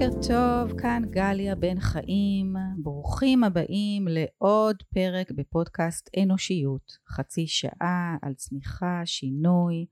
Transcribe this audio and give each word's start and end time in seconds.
בוקר 0.00 0.28
טוב, 0.28 0.80
כאן 0.80 1.02
גליה 1.10 1.54
בן 1.54 1.80
חיים. 1.80 2.54
ברוכים 2.82 3.44
הבאים 3.44 4.08
לעוד 4.08 4.82
פרק 4.94 5.30
בפודקאסט 5.30 6.10
אנושיות. 6.22 6.98
חצי 7.08 7.46
שעה 7.46 8.16
על 8.22 8.34
צמיחה, 8.34 9.02
שינוי, 9.04 9.86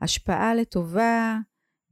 השפעה 0.00 0.54
לטובה 0.54 1.38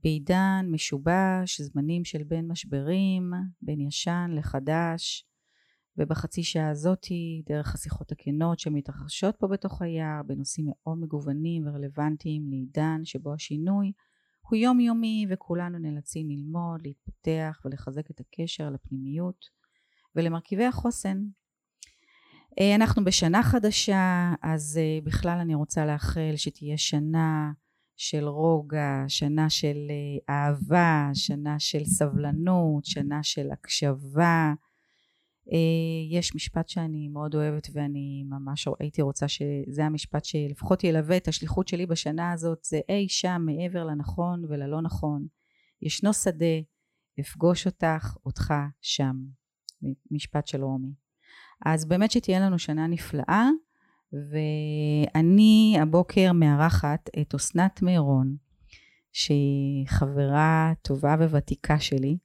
בעידן 0.03 0.67
משובש, 0.71 1.61
זמנים 1.61 2.05
של 2.05 2.23
בין 2.23 2.49
משברים, 2.49 3.31
בין 3.63 3.81
ישן 3.81 4.31
לחדש. 4.35 5.27
ובחצי 5.99 6.43
שעה 6.43 6.71
הזאתי, 6.71 7.43
דרך 7.47 7.75
השיחות 7.75 8.13
הכנות 8.13 8.59
שמתרחשות 8.59 9.37
פה 9.37 9.47
בתוך 9.49 9.83
היער, 9.83 10.23
בנושאים 10.27 10.67
מאוד 10.69 10.99
מגוונים 10.99 11.67
ורלוונטיים 11.67 12.51
לעידן 12.51 13.01
שבו 13.05 13.35
השינוי 13.35 13.93
הוא 14.49 14.57
יומיומי 14.57 15.27
וכולנו 15.31 15.79
נאלצים 15.79 16.31
ללמוד, 16.31 16.81
להתפתח 16.83 17.61
ולחזק 17.65 18.11
את 18.11 18.21
הקשר 18.21 18.71
לפנימיות 18.71 19.45
ולמרכיבי 20.17 20.65
החוסן. 20.65 21.19
אה, 22.61 22.75
אנחנו 22.75 23.05
בשנה 23.05 23.43
חדשה, 23.43 24.33
אז 24.43 24.81
אה, 24.83 24.99
בכלל 25.05 25.39
אני 25.41 25.55
רוצה 25.55 25.87
לאחל 25.87 26.33
שתהיה 26.37 26.79
שנה 26.79 27.53
של 27.97 28.29
רוגע, 28.29 29.05
שנה 29.09 29.51
של 29.51 29.77
אה, 29.91 30.35
אהבה, 30.35 31.11
שנה 31.15 31.59
של 31.59 31.85
סבלנות, 31.85 32.85
שנה 32.85 33.23
של 33.23 33.51
הקשבה, 33.53 34.53
יש 36.11 36.35
משפט 36.35 36.69
שאני 36.69 37.09
מאוד 37.09 37.35
אוהבת 37.35 37.69
ואני 37.73 38.25
ממש 38.29 38.69
הייתי 38.81 39.03
רוצה 39.03 39.29
שזה 39.29 39.85
המשפט 39.85 40.25
שלפחות 40.25 40.85
ילווה 40.85 41.17
את 41.17 41.29
השליחות 41.29 41.69
שלי 41.69 41.87
בשנה 41.87 42.33
הזאת 42.33 42.65
זה 42.65 42.81
אי 42.89 43.09
שם 43.09 43.47
מעבר 43.47 43.85
לנכון 43.85 44.45
וללא 44.49 44.83
נכון 44.83 45.27
ישנו 45.83 46.13
שדה 46.13 46.61
אפגוש 47.21 47.67
אותך 47.67 48.17
אותך 48.27 48.55
שם. 48.81 49.17
משפט 50.11 50.47
של 50.47 50.65
רומי. 50.65 50.93
אז 51.67 51.89
באמת 51.89 52.11
שתהיה 52.11 52.41
לנו 52.41 52.59
שנה 52.59 52.87
נפלאה 52.87 53.49
ואני 54.13 55.77
הבוקר 55.83 56.33
מארחת 56.33 57.11
את 57.21 57.35
אסנת 57.35 57.83
מירון 57.83 58.37
שהיא 59.13 59.87
חברה 59.89 60.73
טובה 60.83 61.17
וותיקה 61.21 61.79
שלי. 61.81 62.19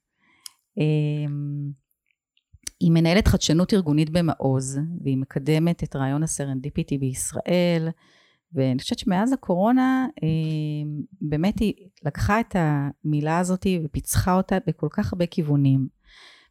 אמ, 0.78 1.70
היא 2.82 2.90
מנהלת 2.90 3.28
חדשנות 3.28 3.74
ארגונית 3.74 4.10
במעוז, 4.10 4.78
והיא 5.04 5.16
מקדמת 5.16 5.82
את 5.82 5.96
רעיון 5.96 6.22
הסרנדיפיטי 6.22 6.98
בישראל, 6.98 7.88
ואני 8.52 8.78
חושבת 8.78 8.98
שמאז 8.98 9.32
הקורונה, 9.32 10.06
אה, 10.22 10.28
באמת 11.20 11.58
היא 11.58 11.74
לקחה 12.04 12.40
את 12.40 12.56
המילה 12.58 13.38
הזאת 13.38 13.66
ופיצחה 13.84 14.34
אותה 14.34 14.58
בכל 14.66 14.88
כך 14.90 15.12
הרבה 15.12 15.26
כיוונים. 15.26 15.88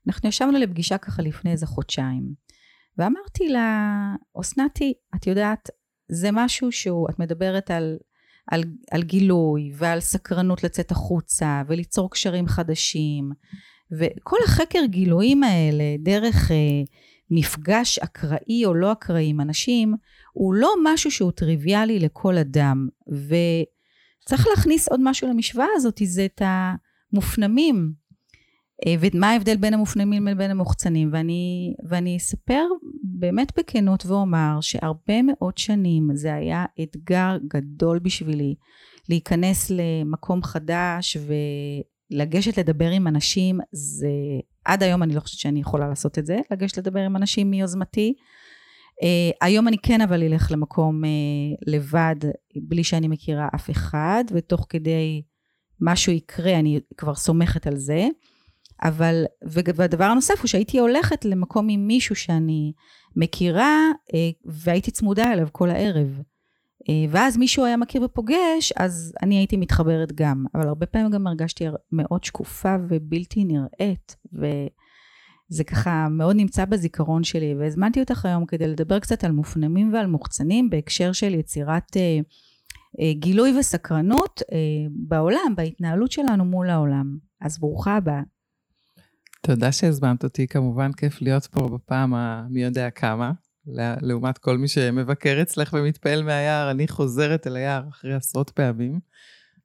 אנחנו 0.08 0.30
ישבנו 0.30 0.58
לפגישה 0.58 0.98
ככה 0.98 1.22
לפני 1.22 1.52
איזה 1.52 1.66
חודשיים, 1.66 2.34
ואמרתי 2.98 3.50
לה, 3.50 4.16
אסנתי, 4.42 4.94
את 5.16 5.28
יודעת, 5.28 5.70
זה 6.12 6.30
משהו 6.32 6.72
שהוא, 6.72 7.10
את 7.10 7.20
מדברת 7.20 7.72
על, 7.72 7.98
על, 8.52 8.64
על 8.92 9.04
גילוי 9.04 9.72
ועל 9.76 10.00
סקרנות 10.00 10.64
לצאת 10.64 10.92
החוצה 10.92 11.62
וליצור 11.68 12.12
קשרים 12.12 12.48
חדשים. 12.48 13.32
וכל 13.92 14.38
החקר 14.46 14.86
גילויים 14.86 15.44
האלה, 15.44 15.84
דרך 16.00 16.52
אה, 16.52 16.56
מפגש 17.32 18.00
אקראי 18.00 18.66
או 18.66 18.74
לא 18.74 18.92
אקראי 18.92 19.30
עם 19.30 19.42
אנשים, 19.42 19.94
הוא 20.34 20.54
לא 20.54 20.74
משהו 20.84 21.12
שהוא 21.12 21.32
טריוויאלי 21.32 22.00
לכל 22.00 22.38
אדם. 22.38 22.88
וצריך 23.08 24.48
להכניס 24.48 24.88
עוד 24.88 25.00
משהו 25.04 25.30
למשוואה 25.30 25.68
הזאת, 25.76 26.02
זה 26.04 26.26
את 26.26 26.42
המופנמים. 26.46 27.94
אה, 28.86 28.96
ומה 29.00 29.30
ההבדל 29.30 29.58
בין 29.58 29.74
המופנמים 29.74 30.28
לבין 30.28 30.52
המוחצנים. 30.52 31.10
ואני, 31.14 31.74
ואני 31.90 32.18
אספר 32.18 32.66
באמת 33.04 33.60
בכנות 33.60 34.06
ואומר 34.06 34.58
שהרבה 34.62 35.22
מאוד 35.22 35.58
שנים 35.58 36.10
זה 36.14 36.34
היה 36.34 36.66
אתגר 36.84 37.38
גדול 37.48 38.00
בשבילי 38.00 38.56
להיכנס 39.10 39.72
למקום 39.72 40.44
חדש 40.44 41.18
ו... 41.28 41.34
לגשת 42.12 42.58
לדבר 42.58 42.90
עם 42.90 43.08
אנשים 43.08 43.60
זה 43.72 44.10
עד 44.66 44.84
היום 44.84 45.04
אני 45.04 45.16
לא 45.16 45.20
חושבת 45.20 45.40
שאני 45.40 45.60
יכולה 45.60 45.88
לעשות 45.88 46.20
את 46.20 46.26
זה 46.26 46.40
לגשת 46.52 46.78
לדבר 46.78 47.00
עם 47.00 47.16
אנשים 47.16 47.52
מיוזמתי. 47.52 48.14
uh, 49.02 49.38
היום 49.42 49.68
אני 49.68 49.78
כן 49.78 50.02
אבל 50.02 50.24
אלך 50.24 50.52
למקום 50.52 51.04
uh, 51.04 51.08
לבד 51.68 52.16
בלי 52.56 52.84
שאני 52.84 53.08
מכירה 53.08 53.48
אף 53.56 53.70
אחד 53.70 54.24
ותוך 54.32 54.66
כדי 54.70 55.22
משהו 55.82 56.14
יקרה 56.14 56.60
אני 56.60 56.80
כבר 56.98 57.16
סומכת 57.16 57.68
על 57.68 57.78
זה. 57.78 58.08
אבל 58.84 59.26
והדבר 59.76 60.04
הנוסף 60.04 60.40
הוא 60.40 60.48
שהייתי 60.48 60.80
הולכת 60.80 61.26
למקום 61.26 61.68
עם 61.70 61.88
מישהו 61.88 62.16
שאני 62.16 62.74
מכירה 63.16 63.92
uh, 63.92 64.16
והייתי 64.46 64.92
צמודה 64.92 65.34
אליו 65.34 65.48
כל 65.52 65.70
הערב 65.70 66.22
ואז 67.10 67.38
מישהו 67.38 67.66
היה 67.66 67.78
מכיר 67.78 68.04
ופוגש, 68.04 68.74
אז 68.78 69.14
אני 69.24 69.36
הייתי 69.36 69.58
מתחברת 69.58 70.12
גם. 70.12 70.46
אבל 70.56 70.68
הרבה 70.68 70.86
פעמים 70.86 71.12
גם 71.12 71.28
הרגשתי 71.28 71.66
מאוד 71.92 72.24
שקופה 72.24 72.76
ובלתי 72.90 73.44
נראית, 73.44 74.16
וזה 74.34 75.64
ככה 75.64 76.08
מאוד 76.10 76.36
נמצא 76.36 76.66
בזיכרון 76.66 77.24
שלי. 77.24 77.56
והזמנתי 77.60 78.00
אותך 78.00 78.26
היום 78.26 78.46
כדי 78.46 78.68
לדבר 78.68 79.00
קצת 79.00 79.24
על 79.24 79.32
מופנמים 79.32 79.94
ועל 79.94 80.08
מוחצנים 80.08 80.70
בהקשר 80.70 81.12
של 81.12 81.34
יצירת 81.34 81.98
אה, 81.98 82.20
אה, 83.00 83.14
גילוי 83.14 83.60
וסקרנות 83.60 84.42
אה, 84.52 84.58
בעולם, 84.90 85.54
בהתנהלות 85.56 86.12
שלנו 86.12 86.46
מול 86.46 86.70
העולם. 86.70 87.18
אז 87.42 87.60
ברוכה 87.60 87.96
הבאה. 87.96 88.22
תודה 89.42 89.72
שהזמנת 89.72 90.24
אותי, 90.24 90.48
כמובן 90.48 90.92
כיף 90.92 91.22
להיות 91.22 91.46
פה 91.46 91.68
בפעם 91.68 92.14
המי 92.14 92.64
יודע 92.64 92.90
כמה. 92.90 93.32
לעומת 94.02 94.38
כל 94.38 94.58
מי 94.58 94.68
שמבקר 94.68 95.40
אצלך 95.42 95.74
ומתפעל 95.74 96.24
מהיער, 96.24 96.72
אני 96.72 96.88
חוזרת 96.88 97.48
אל 97.48 97.56
היער 97.56 97.84
אחרי 97.90 98.14
עשרות 98.14 98.50
פעמים. 98.50 99.00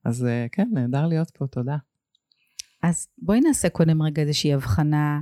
אז 0.05 0.25
אה, 0.25 0.47
כן, 0.53 0.69
נהדר 0.73 1.07
להיות 1.07 1.31
פה, 1.31 1.47
תודה. 1.47 1.77
אז 2.83 3.09
בואי 3.19 3.41
נעשה 3.41 3.69
קודם 3.69 4.03
רגע 4.03 4.23
איזושהי 4.23 4.55
הבחנה, 4.55 5.21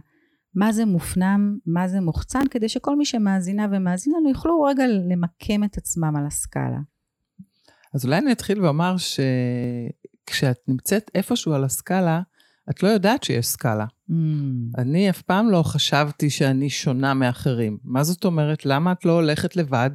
מה 0.55 0.73
זה 0.73 0.84
מופנם, 0.84 1.59
מה 1.67 1.89
זה 1.89 2.00
מוחצן, 2.00 2.43
כדי 2.50 2.69
שכל 2.69 2.97
מי 2.97 3.05
שמאזינה 3.05 3.67
ומאזין 3.73 4.15
לנו 4.17 4.28
יוכלו 4.28 4.62
רגע 4.62 4.84
למקם 4.87 5.65
את 5.65 5.77
עצמם 5.77 6.17
על 6.17 6.27
הסקאלה. 6.27 6.78
אז 7.94 8.05
אולי 8.05 8.19
אני 8.19 8.33
אתחיל 8.33 8.62
ואומר 8.62 8.94
שכשאת 8.97 10.56
נמצאת 10.69 11.11
איפשהו 11.15 11.53
על 11.53 11.65
הסקאלה, 11.65 12.21
את 12.71 12.83
לא 12.83 12.89
יודעת 12.89 13.23
שיש 13.23 13.47
סקאלה. 13.47 13.85
Mm. 14.11 14.15
אני 14.79 15.11
אף 15.11 15.23
פעם 15.23 15.51
לא 15.51 15.63
חשבתי 15.63 16.31
שאני 16.31 16.71
שונה 16.71 17.15
מאחרים. 17.15 17.79
מה 17.85 18.05
זאת 18.05 18.25
אומרת? 18.25 18.67
למה 18.67 18.93
את 18.93 19.05
לא 19.05 19.13
הולכת 19.13 19.57
לבד? 19.57 19.91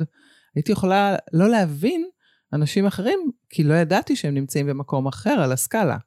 הייתי 0.55 0.71
יכולה 0.71 1.15
לא 1.33 1.49
להבין 1.49 2.05
אנשים 2.53 2.85
אחרים, 2.85 3.19
כי 3.49 3.63
לא 3.63 3.73
ידעתי 3.73 4.15
שהם 4.15 4.33
נמצאים 4.33 4.67
במקום 4.67 5.07
אחר 5.07 5.29
על 5.29 5.51
הסקאלה. 5.51 5.97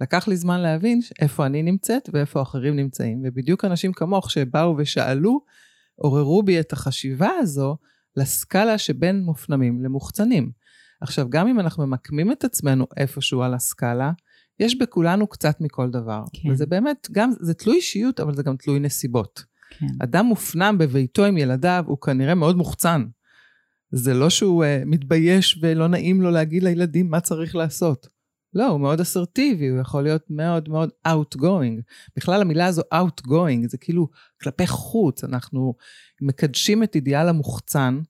לקח 0.00 0.28
לי 0.28 0.36
זמן 0.36 0.60
להבין 0.60 1.00
איפה 1.20 1.46
אני 1.46 1.62
נמצאת 1.62 2.08
ואיפה 2.12 2.42
אחרים 2.42 2.76
נמצאים. 2.76 3.22
ובדיוק 3.24 3.64
אנשים 3.64 3.92
כמוך 3.92 4.30
שבאו 4.30 4.74
ושאלו, 4.78 5.40
עוררו 5.94 6.42
בי 6.42 6.60
את 6.60 6.72
החשיבה 6.72 7.30
הזו 7.38 7.76
לסקאלה 8.16 8.78
שבין 8.78 9.20
מופנמים 9.20 9.84
למוחצנים. 9.84 10.50
עכשיו, 11.00 11.30
גם 11.30 11.48
אם 11.48 11.60
אנחנו 11.60 11.86
ממקמים 11.86 12.32
את 12.32 12.44
עצמנו 12.44 12.86
איפשהו 12.96 13.42
על 13.42 13.54
הסקאלה, 13.54 14.10
יש 14.60 14.78
בכולנו 14.78 15.26
קצת 15.26 15.60
מכל 15.60 15.90
דבר. 15.90 16.22
כן. 16.32 16.50
וזה 16.50 16.66
באמת, 16.66 17.08
גם, 17.12 17.30
זה 17.40 17.54
תלוי 17.54 17.76
אישיות, 17.76 18.20
אבל 18.20 18.34
זה 18.34 18.42
גם 18.42 18.56
תלוי 18.56 18.80
נסיבות. 18.80 19.44
כן. 19.78 19.86
אדם 20.02 20.26
מופנם 20.26 20.78
בביתו 20.78 21.24
עם 21.24 21.38
ילדיו, 21.38 21.84
הוא 21.86 21.98
כנראה 22.00 22.34
מאוד 22.34 22.56
מוחצן. 22.56 23.04
זה 23.92 24.14
לא 24.14 24.30
שהוא 24.30 24.64
uh, 24.64 24.66
מתבייש 24.86 25.58
ולא 25.62 25.88
נעים 25.88 26.22
לו 26.22 26.30
להגיד 26.30 26.62
לילדים 26.62 27.10
מה 27.10 27.20
צריך 27.20 27.56
לעשות. 27.56 28.08
לא, 28.54 28.66
הוא 28.66 28.80
מאוד 28.80 29.00
אסרטיבי, 29.00 29.68
הוא 29.68 29.80
יכול 29.80 30.02
להיות 30.02 30.22
מאוד 30.30 30.68
מאוד 30.68 30.90
outgoing. 31.08 31.82
בכלל 32.16 32.40
המילה 32.40 32.66
הזו 32.66 32.82
outgoing, 32.94 33.68
זה 33.68 33.78
כאילו 33.78 34.08
כלפי 34.42 34.66
חוץ, 34.66 35.24
אנחנו 35.24 35.74
מקדשים 36.22 36.82
את 36.82 36.94
אידיאל 36.94 37.28
המוחצן, 37.28 38.00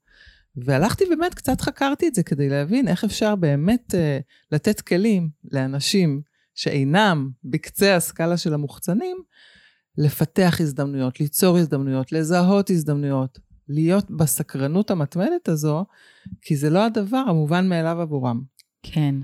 והלכתי 0.56 1.04
באמת, 1.04 1.34
קצת 1.34 1.60
חקרתי 1.60 2.08
את 2.08 2.14
זה 2.14 2.22
כדי 2.22 2.48
להבין 2.48 2.88
איך 2.88 3.04
אפשר 3.04 3.36
באמת 3.36 3.94
uh, 3.94 4.22
לתת 4.52 4.80
כלים 4.80 5.30
לאנשים 5.52 6.22
שאינם 6.54 7.30
בקצה 7.44 7.96
הסקאלה 7.96 8.36
של 8.36 8.54
המוחצנים, 8.54 9.16
לפתח 9.98 10.56
הזדמנויות, 10.60 11.20
ליצור 11.20 11.58
הזדמנויות, 11.58 12.12
לזהות 12.12 12.70
הזדמנויות, 12.70 13.38
להיות 13.68 14.10
בסקרנות 14.10 14.90
המתמדת 14.90 15.48
הזו, 15.48 15.84
כי 16.42 16.56
זה 16.56 16.70
לא 16.70 16.84
הדבר 16.84 17.22
המובן 17.28 17.68
מאליו 17.68 18.00
עבורם. 18.00 18.42
כן. 18.82 19.14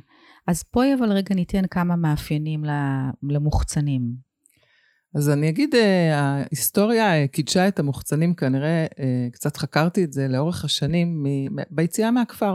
אז 0.46 0.64
בואי 0.75 0.94
אבל 0.94 1.12
רגע 1.12 1.34
ניתן 1.34 1.67
כמה 1.70 1.96
מאפיינים 1.96 2.64
למוחצנים. 3.23 4.26
אז 5.14 5.31
אני 5.31 5.49
אגיד, 5.49 5.75
אה, 5.75 6.20
ההיסטוריה 6.20 7.28
קידשה 7.28 7.69
את 7.69 7.78
המוחצנים, 7.78 8.34
כנראה 8.34 8.87
אה, 8.99 9.28
קצת 9.32 9.56
חקרתי 9.56 10.05
את 10.05 10.12
זה 10.12 10.28
לאורך 10.28 10.64
השנים 10.64 11.26
ביציאה 11.70 12.11
מהכפר. 12.11 12.55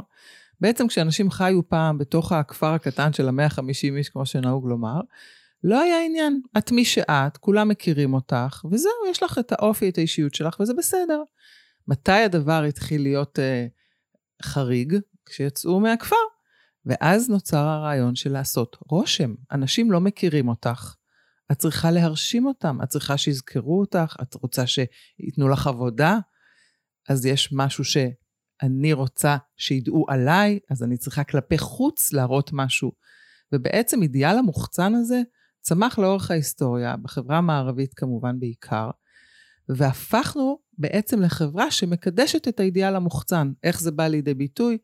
בעצם 0.61 0.87
כשאנשים 0.87 1.31
חיו 1.31 1.69
פעם 1.69 1.97
בתוך 1.97 2.31
הכפר 2.31 2.73
הקטן 2.73 3.13
של 3.13 3.27
המאה 3.27 3.45
ה-50 3.45 3.97
איש, 3.97 4.09
כמו 4.09 4.25
שנהוג 4.25 4.67
לומר, 4.67 5.01
לא 5.63 5.81
היה 5.81 6.05
עניין. 6.05 6.41
את 6.57 6.71
מי 6.71 6.85
שאת, 6.85 7.37
כולם 7.37 7.67
מכירים 7.67 8.13
אותך, 8.13 8.65
וזהו, 8.71 8.91
יש 9.11 9.23
לך 9.23 9.39
את 9.39 9.51
האופי, 9.51 9.89
את 9.89 9.97
האישיות 9.97 10.33
שלך, 10.33 10.59
וזה 10.59 10.73
בסדר. 10.73 11.23
מתי 11.87 12.11
הדבר 12.11 12.63
התחיל 12.63 13.01
להיות 13.01 13.39
אה, 13.39 13.67
חריג? 14.43 14.95
כשיצאו 15.25 15.79
מהכפר. 15.79 16.15
ואז 16.85 17.29
נוצר 17.29 17.57
הרעיון 17.57 18.15
של 18.15 18.31
לעשות 18.31 18.77
רושם. 18.89 19.33
אנשים 19.51 19.91
לא 19.91 20.01
מכירים 20.01 20.47
אותך. 20.47 20.95
את 21.51 21.57
צריכה 21.57 21.91
להרשים 21.91 22.45
אותם, 22.45 22.77
את 22.83 22.87
צריכה 22.87 23.17
שיזכרו 23.17 23.79
אותך, 23.79 24.15
את 24.21 24.33
רוצה 24.33 24.63
שייתנו 24.67 25.49
לך 25.49 25.67
עבודה, 25.67 26.19
אז 27.09 27.25
יש 27.25 27.49
משהו 27.51 27.83
שאני 28.61 28.93
רוצה 28.93 29.37
שידעו 29.57 30.05
עליי, 30.09 30.59
אז 30.69 30.83
אני 30.83 30.97
צריכה 30.97 31.23
כלפי 31.23 31.57
חוץ 31.57 32.13
להראות 32.13 32.49
משהו. 32.53 32.91
ובעצם 33.53 34.01
אידיאל 34.01 34.37
המוחצן 34.37 34.95
הזה 34.95 35.21
צמח 35.61 35.99
לאורך 35.99 36.31
ההיסטוריה, 36.31 36.95
בחברה 36.97 37.37
המערבית 37.37 37.93
כמובן 37.93 38.39
בעיקר, 38.39 38.89
והפכנו 39.69 40.59
בעצם 40.77 41.21
לחברה 41.21 41.71
שמקדשת 41.71 42.47
את 42.47 42.59
האידיאל 42.59 42.95
המוחצן. 42.95 43.51
איך 43.63 43.81
זה 43.81 43.91
בא 43.91 44.07
לידי 44.07 44.33
ביטוי? 44.33 44.77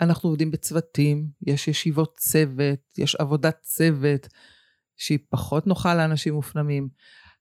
אנחנו 0.00 0.28
עובדים 0.28 0.50
בצוותים, 0.50 1.28
יש 1.46 1.68
ישיבות 1.68 2.14
צוות, 2.18 2.98
יש 2.98 3.14
עבודת 3.14 3.58
צוות, 3.62 4.28
שהיא 4.96 5.18
פחות 5.30 5.66
נוחה 5.66 5.94
לאנשים 5.94 6.34
מופנמים. 6.34 6.88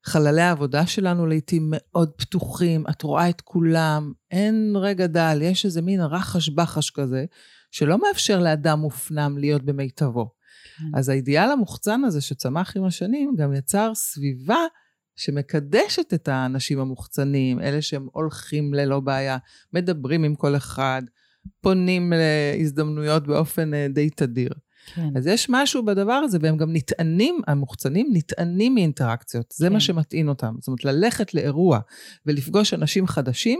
חללי 0.06 0.42
העבודה 0.42 0.88
שלנו 0.88 1.26
לעיתים 1.26 1.68
מאוד 1.72 2.12
פתוחים, 2.18 2.84
את 2.90 3.02
רואה 3.02 3.30
את 3.30 3.42
כולם, 3.42 4.12
אין 4.32 4.74
רגע 4.76 5.08
דל, 5.08 5.40
יש 5.42 5.66
איזה 5.66 5.82
מין 5.82 6.02
רחש 6.02 6.50
בחש 6.50 6.90
כזה, 6.90 7.26
שלא 7.72 7.98
מאפשר 7.98 8.40
לאדם 8.40 8.80
מופנם 8.80 9.38
להיות 9.38 9.64
במיטבו. 9.66 10.32
כן. 10.78 10.84
אז 10.94 11.10
האידיאל 11.10 11.52
המוחצן 11.52 12.04
הזה 12.04 12.22
שצמח 12.22 12.78
עם 12.78 12.86
השנים, 12.86 13.36
גם 13.38 13.54
יצר 13.54 13.92
סביבה 13.96 14.66
שמקדשת 15.16 16.14
את 16.14 16.28
האנשים 16.28 16.80
המוחצנים, 16.80 17.60
אלה 17.60 17.82
שהם 17.82 18.08
הולכים 18.12 18.74
ללא 18.74 19.00
בעיה, 19.00 19.38
מדברים 19.74 20.24
עם 20.24 20.36
כל 20.36 20.56
אחד, 20.56 21.02
פונים 21.62 22.14
להזדמנויות 22.16 23.28
באופן 23.28 23.74
אה, 23.74 23.88
די 23.90 24.10
תדיר. 24.10 24.52
כן. 24.86 25.18
אז 25.18 25.28
יש 25.28 25.48
משהו 25.50 25.86
בדבר 25.86 26.14
הזה, 26.14 26.38
והם 26.42 26.58
גם 26.58 26.74
נטענים, 26.74 27.42
המוחצנים 27.48 28.10
נטענים 28.14 28.76
מאינטראקציות, 28.76 29.54
זה 29.58 29.68
כן. 29.68 29.74
מה 29.74 29.80
שמטעין 29.80 30.30
אותם. 30.30 30.56
זאת 30.60 30.68
אומרת, 30.68 30.86
ללכת 30.86 31.34
לאירוע 31.34 31.80
ולפגוש 32.26 32.74
אנשים 32.74 33.08
חדשים, 33.08 33.60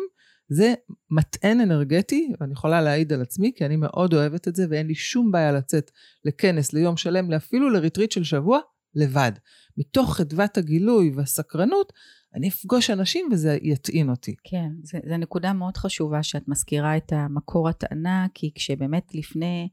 זה 0.50 0.74
מטען 1.12 1.62
אנרגטי, 1.62 2.32
ואני 2.40 2.54
יכולה 2.54 2.82
להעיד 2.82 3.14
על 3.14 3.22
עצמי, 3.22 3.52
כי 3.56 3.66
אני 3.66 3.76
מאוד 3.76 4.14
אוהבת 4.14 4.48
את 4.48 4.56
זה, 4.56 4.66
ואין 4.70 4.88
לי 4.88 4.96
שום 4.96 5.32
בעיה 5.32 5.52
לצאת 5.52 5.92
לכנס, 6.26 6.74
ליום 6.74 6.98
שלם, 6.98 7.34
אפילו 7.34 7.70
לריטריט 7.70 8.12
של 8.12 8.24
שבוע, 8.24 8.60
לבד. 8.96 9.32
מתוך 9.78 10.18
חדוות 10.18 10.58
הגילוי 10.58 11.12
והסקרנות, 11.16 11.94
אני 12.36 12.50
אפגוש 12.50 12.90
אנשים 12.90 13.30
וזה 13.32 13.58
יטעין 13.62 14.10
אותי. 14.10 14.36
כן, 14.44 14.70
זו 14.84 15.18
נקודה 15.18 15.54
מאוד 15.54 15.78
חשובה 15.78 16.24
שאת 16.24 16.48
מזכירה 16.48 16.98
את 16.98 17.14
המקור 17.16 17.70
הטענה, 17.70 18.28
כי 18.34 18.52
כשבאמת 18.56 19.16
לפני 19.16 19.70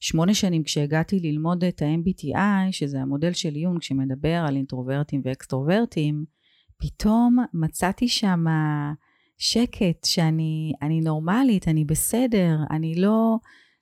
שמונה 0.00 0.34
שנים 0.34 0.62
כשהגעתי 0.62 1.20
ללמוד 1.20 1.64
את 1.64 1.82
ה-MBTI, 1.82 2.72
שזה 2.72 3.00
המודל 3.00 3.32
של 3.32 3.56
יונג 3.56 3.82
שמדבר 3.82 4.44
על 4.48 4.56
אינטרוברטים 4.56 5.20
ואקסטרוברטים, 5.24 6.24
פתאום 6.76 7.36
מצאתי 7.54 8.08
שם 8.08 8.44
שקט 9.38 10.04
שאני 10.04 10.72
אני 10.82 11.00
נורמלית, 11.00 11.68
אני 11.68 11.84
בסדר, 11.84 12.56
אני 12.70 12.94
לא... 12.94 13.36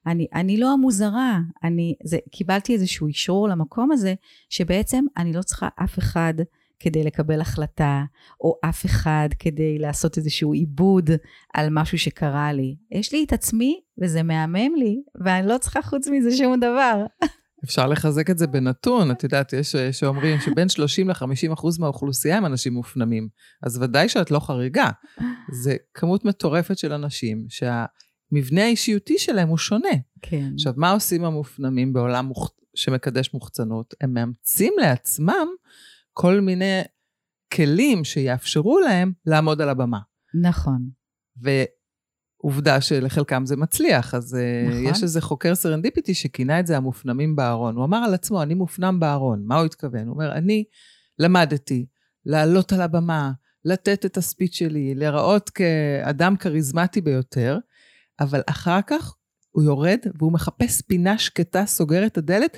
אני, 0.06 0.26
אני 0.34 0.56
לא 0.56 0.72
המוזרה, 0.72 1.38
אני, 1.64 1.94
זה, 2.04 2.18
קיבלתי 2.30 2.72
איזשהו 2.72 3.06
אישור 3.06 3.48
למקום 3.48 3.92
הזה, 3.92 4.14
שבעצם 4.50 5.04
אני 5.16 5.32
לא 5.32 5.42
צריכה 5.42 5.68
אף 5.84 5.98
אחד 5.98 6.34
כדי 6.80 7.04
לקבל 7.04 7.40
החלטה, 7.40 8.02
או 8.40 8.54
אף 8.64 8.86
אחד 8.86 9.28
כדי 9.38 9.78
לעשות 9.78 10.18
איזשהו 10.18 10.52
עיבוד 10.52 11.10
על 11.54 11.68
משהו 11.70 11.98
שקרה 11.98 12.52
לי. 12.52 12.76
יש 12.90 13.12
לי 13.12 13.24
את 13.24 13.32
עצמי, 13.32 13.80
וזה 14.02 14.22
מהמם 14.22 14.74
לי, 14.76 15.02
ואני 15.24 15.46
לא 15.46 15.58
צריכה 15.58 15.82
חוץ 15.82 16.08
מזה 16.08 16.36
שום 16.36 16.56
דבר. 16.60 17.06
אפשר 17.64 17.86
לחזק 17.86 18.30
את 18.30 18.38
זה 18.38 18.46
בנתון, 18.46 19.10
את 19.10 19.24
יודעת, 19.24 19.52
יש 19.52 19.76
שאומרים 19.76 20.40
שבין 20.40 20.68
30 20.68 21.10
ל-50 21.10 21.52
אחוז 21.52 21.78
מהאוכלוסייה 21.78 22.36
הם 22.36 22.46
אנשים 22.46 22.72
מופנמים, 22.72 23.28
אז 23.62 23.78
ודאי 23.82 24.08
שאת 24.08 24.30
לא 24.30 24.38
חריגה. 24.38 24.90
זה 25.52 25.76
כמות 25.94 26.24
מטורפת 26.24 26.78
של 26.78 26.92
אנשים 26.92 27.46
שהמבנה 27.48 28.62
האישיותי 28.64 29.18
שלהם 29.18 29.48
הוא 29.48 29.58
שונה. 29.58 29.88
כן. 30.22 30.50
עכשיו, 30.54 30.72
מה 30.76 30.90
עושים 30.90 31.24
המופנמים 31.24 31.92
בעולם 31.92 32.26
מוכ... 32.26 32.50
שמקדש 32.74 33.34
מוחצנות? 33.34 33.94
הם 34.00 34.14
מאמצים 34.14 34.72
לעצמם 34.80 35.48
כל 36.20 36.40
מיני 36.40 36.80
כלים 37.54 38.04
שיאפשרו 38.04 38.80
להם 38.80 39.12
לעמוד 39.26 39.60
על 39.60 39.68
הבמה. 39.68 39.98
נכון. 40.42 40.88
ועובדה 41.36 42.80
שלחלקם 42.80 43.46
זה 43.46 43.56
מצליח, 43.56 44.14
אז 44.14 44.34
אה, 44.34 44.68
נכון. 44.68 44.84
יש 44.84 45.02
איזה 45.02 45.20
חוקר 45.20 45.54
serendipity 45.54 46.14
שכינה 46.14 46.60
את 46.60 46.66
זה 46.66 46.76
המופנמים 46.76 47.36
בארון. 47.36 47.76
הוא 47.76 47.84
אמר 47.84 47.96
על 47.96 48.14
עצמו, 48.14 48.42
אני 48.42 48.54
מופנם 48.54 49.00
בארון. 49.00 49.44
מה 49.46 49.56
הוא 49.56 49.64
התכוון? 49.64 50.06
הוא 50.06 50.14
אומר, 50.14 50.32
אני 50.32 50.64
למדתי 51.18 51.86
לעלות 52.26 52.72
על 52.72 52.80
הבמה, 52.80 53.32
לתת 53.64 54.06
את 54.06 54.16
הספיץ' 54.16 54.54
שלי, 54.54 54.94
להיראות 54.94 55.50
כאדם 55.50 56.36
כריזמטי 56.36 57.00
ביותר, 57.00 57.58
אבל 58.20 58.40
אחר 58.46 58.80
כך 58.86 59.14
הוא 59.58 59.64
יורד 59.64 59.98
והוא 60.18 60.32
מחפש 60.32 60.82
פינה 60.82 61.18
שקטה, 61.18 61.66
סוגר 61.66 62.06
את 62.06 62.18
הדלת 62.18 62.56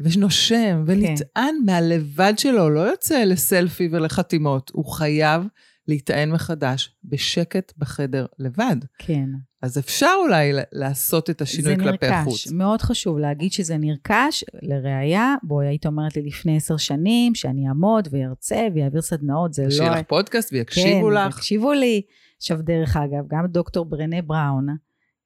ונושם 0.00 0.84
ונטען 0.86 1.24
כן. 1.34 1.54
מהלבד 1.66 2.32
שלו, 2.36 2.70
לא 2.70 2.80
יוצא 2.80 3.24
לסלפי 3.24 3.88
ולחתימות, 3.92 4.70
הוא 4.74 4.84
חייב 4.84 5.42
להיטען 5.88 6.30
מחדש 6.30 6.96
בשקט 7.04 7.72
בחדר 7.78 8.26
לבד. 8.38 8.76
כן. 8.98 9.26
אז 9.62 9.78
אפשר 9.78 10.10
אולי 10.22 10.52
לעשות 10.72 11.30
את 11.30 11.42
השינוי 11.42 11.76
כלפי 11.76 12.06
החוץ. 12.06 12.44
זה 12.44 12.50
נרכש, 12.50 12.58
מאוד 12.58 12.82
חשוב 12.82 13.18
להגיד 13.18 13.52
שזה 13.52 13.76
נרכש. 13.78 14.44
לראיה, 14.62 15.34
בואי, 15.42 15.66
היית 15.66 15.86
אומרת 15.86 16.16
לי 16.16 16.22
לפני 16.22 16.56
עשר 16.56 16.76
שנים, 16.76 17.34
שאני 17.34 17.68
אעמוד 17.68 18.08
וארצה 18.10 18.68
ויעביר 18.74 19.02
סדנאות, 19.02 19.54
זה 19.54 19.64
לא... 19.64 19.70
שיהיה 19.70 19.90
לך 19.90 20.06
פודקאסט 20.08 20.52
ויקשיבו 20.52 21.08
כן, 21.08 21.14
לך. 21.14 21.32
כן, 21.32 21.38
יקשיבו 21.38 21.72
לי. 21.72 22.02
עכשיו, 22.36 22.62
דרך 22.62 22.96
אגב, 22.96 23.24
גם 23.28 23.46
דוקטור 23.46 23.84
ברנה 23.84 24.22
בראון, 24.22 24.66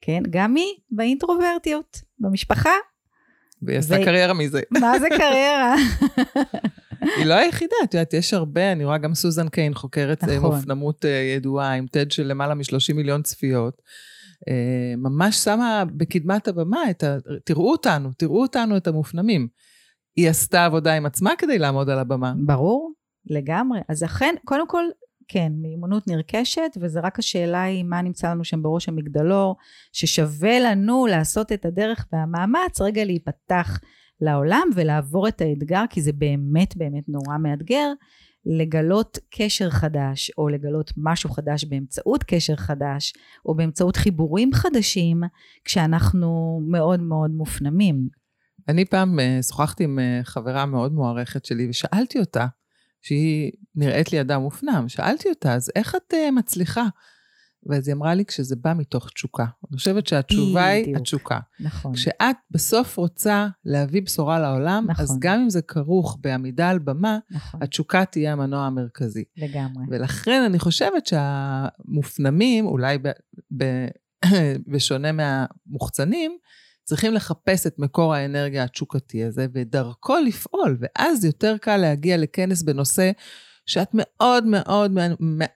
כן? 0.00 0.22
גם 0.30 0.54
היא 0.54 0.74
באינטרוברטיות, 0.90 2.00
במשפחה. 2.18 2.70
והיא 3.62 3.78
עשתה 3.78 3.94
ו... 4.00 4.04
קריירה 4.04 4.34
מזה. 4.34 4.60
מה 4.70 4.98
זה 4.98 5.06
קריירה? 5.16 5.74
היא 7.16 7.26
לא 7.26 7.34
היחידה, 7.34 7.76
את 7.84 7.94
יודעת, 7.94 8.14
יש 8.14 8.34
הרבה, 8.34 8.72
אני 8.72 8.84
רואה 8.84 8.98
גם 8.98 9.14
סוזן 9.14 9.48
קיין, 9.48 9.74
חוקרת 9.74 10.24
אה, 10.24 10.36
נכון. 10.36 10.54
מופנמות 10.56 11.04
אה, 11.04 11.10
ידועה, 11.10 11.72
עם 11.72 11.86
TED 11.96 12.14
של 12.14 12.26
למעלה 12.26 12.54
מ-30 12.54 12.94
מיליון 12.94 13.22
צפיות. 13.22 13.82
אה, 14.48 14.96
ממש 14.96 15.36
שמה 15.36 15.84
בקדמת 15.96 16.48
הבמה 16.48 16.90
את 16.90 17.02
ה... 17.02 17.16
תראו 17.44 17.70
אותנו, 17.70 18.10
תראו 18.18 18.42
אותנו, 18.42 18.76
את 18.76 18.86
המופנמים. 18.86 19.48
היא 20.16 20.30
עשתה 20.30 20.64
עבודה 20.64 20.94
עם 20.94 21.06
עצמה 21.06 21.30
כדי 21.38 21.58
לעמוד 21.58 21.90
על 21.90 21.98
הבמה. 21.98 22.34
ברור, 22.46 22.92
לגמרי. 23.26 23.80
אז 23.88 24.04
אכן, 24.04 24.34
קודם 24.44 24.68
כל, 24.68 24.84
כן, 25.28 25.52
מיומנות 25.56 26.06
נרכשת, 26.06 26.76
וזה 26.80 27.00
רק 27.00 27.18
השאלה 27.18 27.62
היא 27.62 27.84
מה 27.84 28.02
נמצא 28.02 28.30
לנו 28.30 28.44
שם 28.44 28.62
בראש 28.62 28.88
המגדלור, 28.88 29.56
ששווה 29.92 30.60
לנו 30.60 31.06
לעשות 31.06 31.52
את 31.52 31.64
הדרך 31.64 32.06
והמאמץ 32.12 32.80
רגע 32.80 33.04
להיפתח 33.04 33.80
לעולם 34.20 34.68
ולעבור 34.74 35.28
את 35.28 35.40
האתגר, 35.40 35.84
כי 35.90 36.02
זה 36.02 36.12
באמת 36.12 36.76
באמת 36.76 37.08
נורא 37.08 37.38
מאתגר, 37.38 37.92
לגלות 38.46 39.18
קשר 39.30 39.70
חדש, 39.70 40.30
או 40.38 40.48
לגלות 40.48 40.92
משהו 40.96 41.30
חדש 41.30 41.64
באמצעות 41.64 42.24
קשר 42.24 42.56
חדש, 42.56 43.12
או 43.46 43.54
באמצעות 43.54 43.96
חיבורים 43.96 44.52
חדשים, 44.52 45.20
כשאנחנו 45.64 46.60
מאוד 46.70 47.00
מאוד 47.00 47.30
מופנמים. 47.30 48.08
אני 48.68 48.84
פעם 48.84 49.20
אה, 49.20 49.38
שוחחתי 49.42 49.84
עם 49.84 49.98
אה, 49.98 50.20
חברה 50.22 50.66
מאוד 50.66 50.92
מוערכת 50.92 51.44
שלי, 51.44 51.68
ושאלתי 51.68 52.20
אותה, 52.20 52.46
שהיא 53.04 53.52
נראית 53.74 54.12
לי 54.12 54.20
אדם 54.20 54.40
מופנם. 54.40 54.84
שאלתי 54.88 55.28
אותה, 55.28 55.54
אז 55.54 55.70
איך 55.76 55.94
את 55.94 56.14
uh, 56.14 56.30
מצליחה? 56.30 56.84
ואז 57.66 57.88
היא 57.88 57.94
אמרה 57.94 58.14
לי, 58.14 58.24
כשזה 58.24 58.56
בא 58.56 58.72
מתוך 58.74 59.10
תשוקה. 59.14 59.44
אני 59.70 59.78
חושבת 59.78 60.06
שהתשובה 60.06 60.66
היא 60.66 60.96
התשוקה. 60.96 61.38
נכון. 61.60 61.94
כשאת 61.94 62.36
בסוף 62.50 62.96
רוצה 62.96 63.48
להביא 63.64 64.02
בשורה 64.02 64.40
לעולם, 64.40 64.84
נכון. 64.88 65.02
אז 65.02 65.18
גם 65.18 65.40
אם 65.40 65.50
זה 65.50 65.62
כרוך 65.62 66.18
בעמידה 66.20 66.70
על 66.70 66.78
במה, 66.78 67.18
נכון. 67.30 67.62
התשוקה 67.62 68.04
תהיה 68.04 68.32
המנוע 68.32 68.66
המרכזי. 68.66 69.24
לגמרי. 69.36 69.84
ולכן 69.90 70.42
אני 70.46 70.58
חושבת 70.58 71.06
שהמופנמים, 71.06 72.66
אולי 72.66 72.98
ב, 72.98 73.08
ב, 73.56 73.64
בשונה 74.72 75.08
מהמוחצנים, 75.12 76.38
צריכים 76.84 77.14
לחפש 77.14 77.66
את 77.66 77.78
מקור 77.78 78.14
האנרגיה 78.14 78.64
התשוקתי 78.64 79.24
הזה, 79.24 79.46
ודרכו 79.54 80.16
לפעול, 80.18 80.76
ואז 80.80 81.24
יותר 81.24 81.56
קל 81.60 81.76
להגיע 81.76 82.16
לכנס 82.16 82.62
בנושא 82.62 83.10
שאת 83.66 83.88
מאוד 83.92 84.46
מאוד 84.46 84.92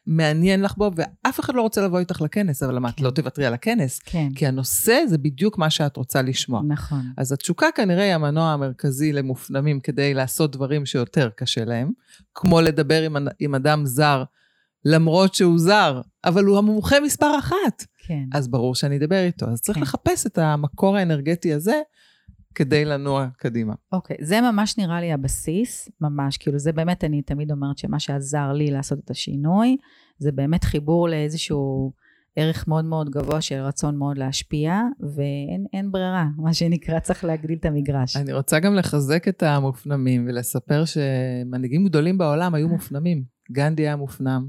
מעניין 0.06 0.62
לך 0.62 0.76
בו, 0.76 0.90
ואף 0.96 1.40
אחד 1.40 1.54
לא 1.54 1.62
רוצה 1.62 1.80
לבוא 1.80 1.98
איתך 1.98 2.20
לכנס, 2.20 2.62
אבל 2.62 2.74
למה, 2.74 2.92
כן. 2.92 2.94
את 2.94 3.00
לא 3.00 3.10
תוותרי 3.10 3.46
על 3.46 3.54
הכנס? 3.54 3.98
כן. 3.98 4.28
כי 4.34 4.46
הנושא 4.46 5.02
זה 5.08 5.18
בדיוק 5.18 5.58
מה 5.58 5.70
שאת 5.70 5.96
רוצה 5.96 6.22
לשמוע. 6.22 6.62
נכון. 6.68 7.02
אז 7.16 7.32
התשוקה 7.32 7.66
כנראה 7.74 8.04
היא 8.04 8.14
המנוע 8.14 8.52
המרכזי 8.52 9.12
למופנמים 9.12 9.80
כדי 9.80 10.14
לעשות 10.14 10.52
דברים 10.52 10.86
שיותר 10.86 11.28
קשה 11.36 11.64
להם, 11.64 11.90
כמו 12.34 12.60
לדבר 12.60 13.02
עם, 13.02 13.16
עם 13.38 13.54
אדם 13.54 13.86
זר, 13.86 14.24
למרות 14.84 15.34
שהוא 15.34 15.58
זר, 15.58 16.00
אבל 16.24 16.44
הוא 16.44 16.58
המומחה 16.58 17.00
מספר 17.00 17.38
אחת. 17.38 17.84
כן. 18.08 18.24
אז 18.32 18.48
ברור 18.48 18.74
שאני 18.74 18.96
אדבר 18.96 19.24
איתו. 19.24 19.46
אז 19.46 19.60
צריך 19.60 19.78
כן. 19.78 19.82
לחפש 19.82 20.26
את 20.26 20.38
המקור 20.38 20.96
האנרגטי 20.96 21.54
הזה, 21.54 21.80
כדי 22.54 22.84
לנוע 22.84 23.28
קדימה. 23.36 23.74
אוקיי, 23.92 24.16
okay, 24.16 24.24
זה 24.24 24.40
ממש 24.40 24.78
נראה 24.78 25.00
לי 25.00 25.12
הבסיס, 25.12 25.88
ממש, 26.00 26.36
כאילו 26.36 26.58
זה 26.58 26.72
באמת, 26.72 27.04
אני 27.04 27.22
תמיד 27.22 27.52
אומרת 27.52 27.78
שמה 27.78 28.00
שעזר 28.00 28.52
לי 28.52 28.70
לעשות 28.70 28.98
את 29.04 29.10
השינוי, 29.10 29.76
זה 30.18 30.32
באמת 30.32 30.64
חיבור 30.64 31.08
לאיזשהו 31.08 31.92
ערך 32.36 32.68
מאוד 32.68 32.84
מאוד 32.84 33.10
גבוה 33.10 33.40
של 33.40 33.60
רצון 33.60 33.96
מאוד 33.96 34.18
להשפיע, 34.18 34.80
ואין 35.00 35.90
ברירה, 35.90 36.26
מה 36.36 36.54
שנקרא, 36.54 37.00
צריך 37.00 37.24
להגדיל 37.24 37.58
את 37.60 37.64
המגרש. 37.64 38.16
אני 38.16 38.32
רוצה 38.32 38.58
גם 38.58 38.74
לחזק 38.74 39.28
את 39.28 39.42
המופנמים 39.42 40.26
ולספר 40.28 40.84
שמנהיגים 40.84 41.84
גדולים 41.84 42.18
בעולם 42.18 42.54
היו 42.54 42.68
מופנמים. 42.68 43.24
גנדי 43.52 43.82
היה 43.82 43.96
מופנם, 43.96 44.48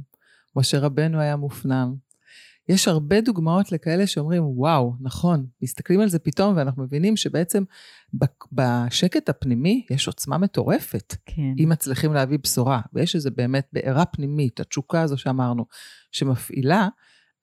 משה 0.56 0.80
רבנו 0.80 1.20
היה 1.20 1.36
מופנם, 1.36 1.96
יש 2.70 2.88
הרבה 2.88 3.22
דוגמאות 3.22 3.72
לכאלה 3.72 4.08
שאומרים, 4.08 4.44
וואו, 4.46 4.94
נכון, 5.02 5.46
מסתכלים 5.62 6.00
על 6.00 6.10
זה 6.10 6.20
פתאום 6.20 6.58
ואנחנו 6.58 6.84
מבינים 6.84 7.18
שבעצם 7.18 7.64
בשקט 8.52 9.30
הפנימי 9.30 9.86
יש 9.92 10.08
עוצמה 10.08 10.38
מטורפת. 10.38 11.16
כן. 11.26 11.54
אם 11.64 11.70
מצליחים 11.70 12.14
להביא 12.14 12.38
בשורה, 12.44 12.82
ויש 12.94 13.16
איזה 13.16 13.32
באמת 13.32 13.68
בעירה 13.74 14.06
פנימית, 14.06 14.60
התשוקה 14.60 15.02
הזו 15.02 15.18
שאמרנו, 15.18 15.66
שמפעילה, 16.12 16.88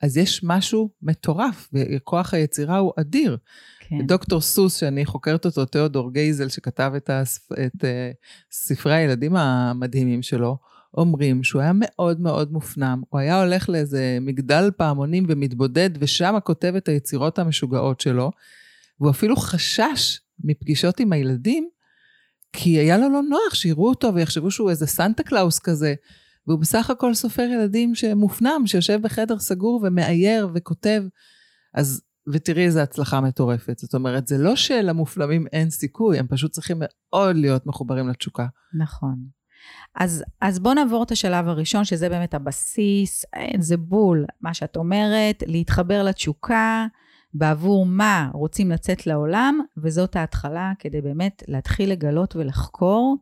אז 0.03 0.17
יש 0.17 0.41
משהו 0.45 0.91
מטורף, 1.03 1.69
וכוח 1.73 2.35
היצירה 2.35 2.79
הוא 2.79 2.93
אדיר. 3.01 3.37
כן. 3.81 4.07
דוקטור 4.07 4.41
סוס, 4.41 4.77
שאני 4.81 5.05
חוקרת 5.05 5.47
אותו, 5.47 5.65
תיאודור 5.65 6.13
גייזל, 6.13 6.49
שכתב 6.49 6.93
את, 6.97 7.11
הספ... 7.11 7.53
את 7.53 7.75
uh, 7.75 7.87
ספרי 8.51 8.95
הילדים 8.95 9.37
המדהימים 9.37 10.23
שלו, 10.23 10.59
אומרים 10.95 11.45
שהוא 11.45 11.63
היה 11.63 11.73
מאוד 11.75 12.21
מאוד 12.21 12.53
מופנם. 12.53 13.03
הוא 13.09 13.21
היה 13.21 13.43
הולך 13.43 13.69
לאיזה 13.69 14.19
מגדל 14.21 14.71
פעמונים 14.77 15.25
ומתבודד, 15.29 15.91
ושם 15.99 16.35
כותב 16.45 16.75
את 16.77 16.89
היצירות 16.89 17.39
המשוגעות 17.39 18.01
שלו, 18.01 18.31
והוא 19.01 19.11
אפילו 19.11 19.37
חשש 19.37 20.21
מפגישות 20.45 21.01
עם 21.01 21.13
הילדים, 21.13 21.69
כי 22.53 22.71
היה 22.71 22.99
לו 22.99 23.09
לא 23.09 23.23
נוח 23.23 23.55
שיראו 23.55 23.89
אותו 23.89 24.15
ויחשבו 24.15 24.51
שהוא 24.51 24.71
איזה 24.71 24.87
סנטה 24.87 25.23
קלאוס 25.23 25.59
כזה. 25.59 25.95
והוא 26.47 26.59
בסך 26.59 26.91
הכל 26.91 27.15
סופר 27.15 27.43
ילדים 27.43 27.95
שמופנם, 27.95 28.63
שיושב 28.67 28.99
בחדר 29.03 29.39
סגור 29.39 29.81
ומאייר 29.85 30.49
וכותב. 30.55 31.03
אז, 31.75 32.03
ותראי 32.33 32.65
איזה 32.65 32.83
הצלחה 32.83 33.21
מטורפת. 33.21 33.79
זאת 33.79 33.95
אומרת, 33.95 34.27
זה 34.27 34.39
לא 34.39 34.57
שלמופנמים 34.57 35.47
אין 35.53 35.71
סיכוי, 35.71 36.19
הם 36.19 36.27
פשוט 36.27 36.51
צריכים 36.53 36.77
מאוד 36.81 37.37
להיות 37.37 37.67
מחוברים 37.67 38.09
לתשוקה. 38.09 38.47
נכון. 38.79 39.17
אז, 39.95 40.25
אז 40.41 40.59
בואו 40.59 40.75
נעבור 40.75 41.03
את 41.03 41.11
השלב 41.11 41.49
הראשון, 41.49 41.85
שזה 41.85 42.09
באמת 42.09 42.35
הבסיס, 42.35 43.25
זה 43.59 43.77
בול, 43.77 44.25
מה 44.41 44.55
שאת 44.55 44.77
אומרת, 44.77 45.43
להתחבר 45.47 46.03
לתשוקה, 46.03 46.87
בעבור 47.35 47.87
מה 47.87 48.31
רוצים 48.35 48.71
לצאת 48.71 49.07
לעולם, 49.07 49.61
וזאת 49.77 50.17
ההתחלה 50.17 50.73
כדי 50.79 51.01
באמת 51.01 51.43
להתחיל 51.49 51.91
לגלות 51.91 52.37
ולחקור 52.37 53.17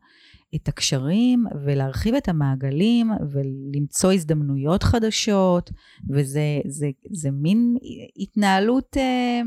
את 0.55 0.67
הקשרים 0.67 1.45
ולהרחיב 1.65 2.15
את 2.15 2.29
המעגלים 2.29 3.11
ולמצוא 3.31 4.11
הזדמנויות 4.11 4.83
חדשות, 4.83 5.71
וזה 6.09 6.59
זה, 6.67 6.89
זה 7.11 7.31
מין 7.31 7.75
התנהלות 8.17 8.97
אה, 8.97 9.41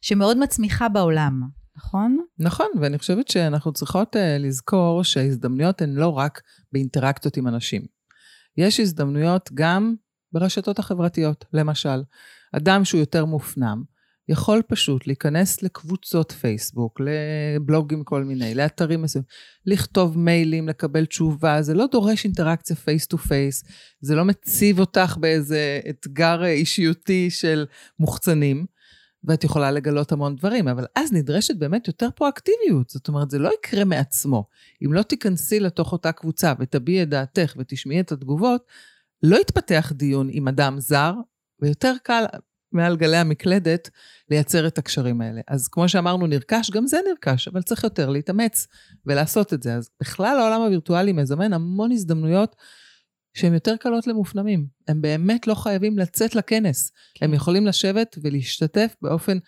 שמאוד 0.00 0.38
מצמיחה 0.38 0.88
בעולם. 0.88 1.57
נכון? 1.78 2.18
נכון, 2.38 2.66
ואני 2.80 2.98
חושבת 2.98 3.28
שאנחנו 3.28 3.72
צריכות 3.72 4.16
uh, 4.16 4.18
לזכור 4.38 5.04
שההזדמנויות 5.04 5.82
הן 5.82 5.94
לא 5.94 6.08
רק 6.08 6.42
באינטראקציות 6.72 7.36
עם 7.36 7.48
אנשים. 7.48 7.82
יש 8.56 8.80
הזדמנויות 8.80 9.50
גם 9.54 9.94
ברשתות 10.32 10.78
החברתיות, 10.78 11.44
למשל. 11.52 12.02
אדם 12.52 12.84
שהוא 12.84 13.00
יותר 13.00 13.24
מופנם, 13.24 13.82
יכול 14.28 14.62
פשוט 14.68 15.06
להיכנס 15.06 15.62
לקבוצות 15.62 16.32
פייסבוק, 16.32 17.00
לבלוגים 17.00 18.04
כל 18.04 18.24
מיני, 18.24 18.54
לאתרים 18.54 19.02
מסוימים, 19.02 19.26
לכתוב 19.66 20.18
מיילים, 20.18 20.68
לקבל 20.68 21.06
תשובה, 21.06 21.62
זה 21.62 21.74
לא 21.74 21.86
דורש 21.92 22.24
אינטראקציה 22.24 22.76
face 22.76 23.06
to 23.06 23.18
face, 23.18 23.64
זה 24.00 24.14
לא 24.14 24.24
מציב 24.24 24.80
אותך 24.80 25.16
באיזה 25.20 25.80
אתגר 25.88 26.44
אישיותי 26.44 27.30
של 27.30 27.66
מוחצנים. 27.98 28.66
ואת 29.24 29.44
יכולה 29.44 29.70
לגלות 29.70 30.12
המון 30.12 30.36
דברים, 30.36 30.68
אבל 30.68 30.86
אז 30.94 31.12
נדרשת 31.12 31.56
באמת 31.56 31.88
יותר 31.88 32.08
פרואקטיביות. 32.14 32.90
זאת 32.90 33.08
אומרת, 33.08 33.30
זה 33.30 33.38
לא 33.38 33.50
יקרה 33.58 33.84
מעצמו. 33.84 34.44
אם 34.84 34.92
לא 34.92 35.02
תיכנסי 35.02 35.60
לתוך 35.60 35.92
אותה 35.92 36.12
קבוצה 36.12 36.52
ותביעי 36.58 37.02
את 37.02 37.08
דעתך 37.08 37.54
ותשמעי 37.58 38.00
את 38.00 38.12
התגובות, 38.12 38.66
לא 39.22 39.36
יתפתח 39.36 39.92
דיון 39.94 40.28
עם 40.30 40.48
אדם 40.48 40.80
זר, 40.80 41.14
ויותר 41.60 41.94
קל 42.02 42.24
מעל 42.72 42.96
גלי 42.96 43.16
המקלדת 43.16 43.90
לייצר 44.30 44.66
את 44.66 44.78
הקשרים 44.78 45.20
האלה. 45.20 45.40
אז 45.48 45.68
כמו 45.68 45.88
שאמרנו, 45.88 46.26
נרכש, 46.26 46.70
גם 46.70 46.86
זה 46.86 46.98
נרכש, 47.10 47.48
אבל 47.48 47.62
צריך 47.62 47.84
יותר 47.84 48.10
להתאמץ 48.10 48.66
ולעשות 49.06 49.54
את 49.54 49.62
זה. 49.62 49.74
אז 49.74 49.90
בכלל 50.00 50.38
העולם 50.40 50.60
הווירטואלי 50.60 51.12
מזמן 51.12 51.52
המון 51.52 51.92
הזדמנויות 51.92 52.56
שהן 53.38 53.54
יותר 53.54 53.76
קלות 53.76 54.06
למופנמים. 54.06 54.66
הם 54.88 55.02
באמת 55.02 55.46
לא 55.46 55.54
חייבים 55.54 55.98
לצאת 55.98 56.34
לכנס. 56.34 56.92
כן. 57.14 57.26
הם 57.26 57.34
יכולים 57.34 57.66
לשבת 57.66 58.18
ולהשתתף 58.22 58.94
באופן, 59.02 59.38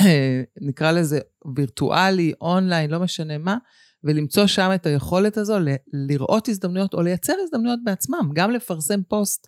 נקרא 0.68 0.92
לזה 0.92 1.20
וירטואלי, 1.56 2.32
אונליין, 2.40 2.90
לא 2.90 3.00
משנה 3.00 3.38
מה, 3.38 3.56
ולמצוא 4.04 4.46
שם 4.46 4.70
את 4.74 4.86
היכולת 4.86 5.36
הזו 5.36 5.58
ל- 5.58 5.74
לראות 5.92 6.48
הזדמנויות 6.48 6.94
או 6.94 7.02
לייצר 7.02 7.34
הזדמנויות 7.42 7.78
בעצמם, 7.84 8.30
גם 8.34 8.50
לפרסם 8.50 9.02
פוסט. 9.08 9.46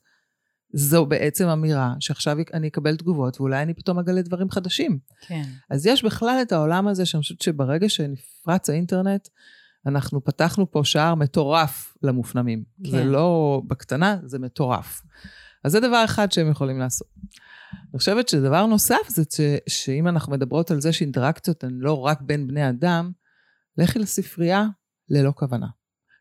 זו 0.74 1.06
בעצם 1.06 1.48
אמירה 1.48 1.94
שעכשיו 2.00 2.36
אני 2.54 2.68
אקבל 2.68 2.96
תגובות 2.96 3.40
ואולי 3.40 3.62
אני 3.62 3.74
פתאום 3.74 3.98
אגלה 3.98 4.22
דברים 4.22 4.50
חדשים. 4.50 4.98
כן. 5.20 5.42
אז 5.70 5.86
יש 5.86 6.04
בכלל 6.04 6.38
את 6.42 6.52
העולם 6.52 6.88
הזה 6.88 7.06
שאני 7.06 7.22
חושבת 7.22 7.42
שברגע 7.42 7.88
שנפרץ 7.88 8.70
האינטרנט, 8.70 9.28
אנחנו 9.86 10.24
פתחנו 10.24 10.70
פה 10.70 10.80
שער 10.84 11.14
מטורף 11.14 11.96
למופנמים. 12.02 12.64
כן. 12.84 12.90
זה 12.90 13.04
לא 13.04 13.62
בקטנה, 13.66 14.16
זה 14.24 14.38
מטורף. 14.38 15.02
אז 15.64 15.72
זה 15.72 15.80
דבר 15.80 16.04
אחד 16.04 16.32
שהם 16.32 16.50
יכולים 16.50 16.78
לעשות. 16.78 17.08
אני 17.72 17.98
חושבת 17.98 18.28
שדבר 18.28 18.66
נוסף 18.66 19.08
זה 19.08 19.22
ש, 19.30 19.40
שאם 19.68 20.08
אנחנו 20.08 20.32
מדברות 20.32 20.70
על 20.70 20.80
זה 20.80 20.92
שאינטראקציות 20.92 21.64
הן 21.64 21.78
לא 21.80 21.98
רק 21.98 22.20
בין 22.20 22.46
בני 22.46 22.68
אדם, 22.68 23.12
לכי 23.78 23.98
לספרייה 23.98 24.66
ללא 25.08 25.32
כוונה. 25.36 25.66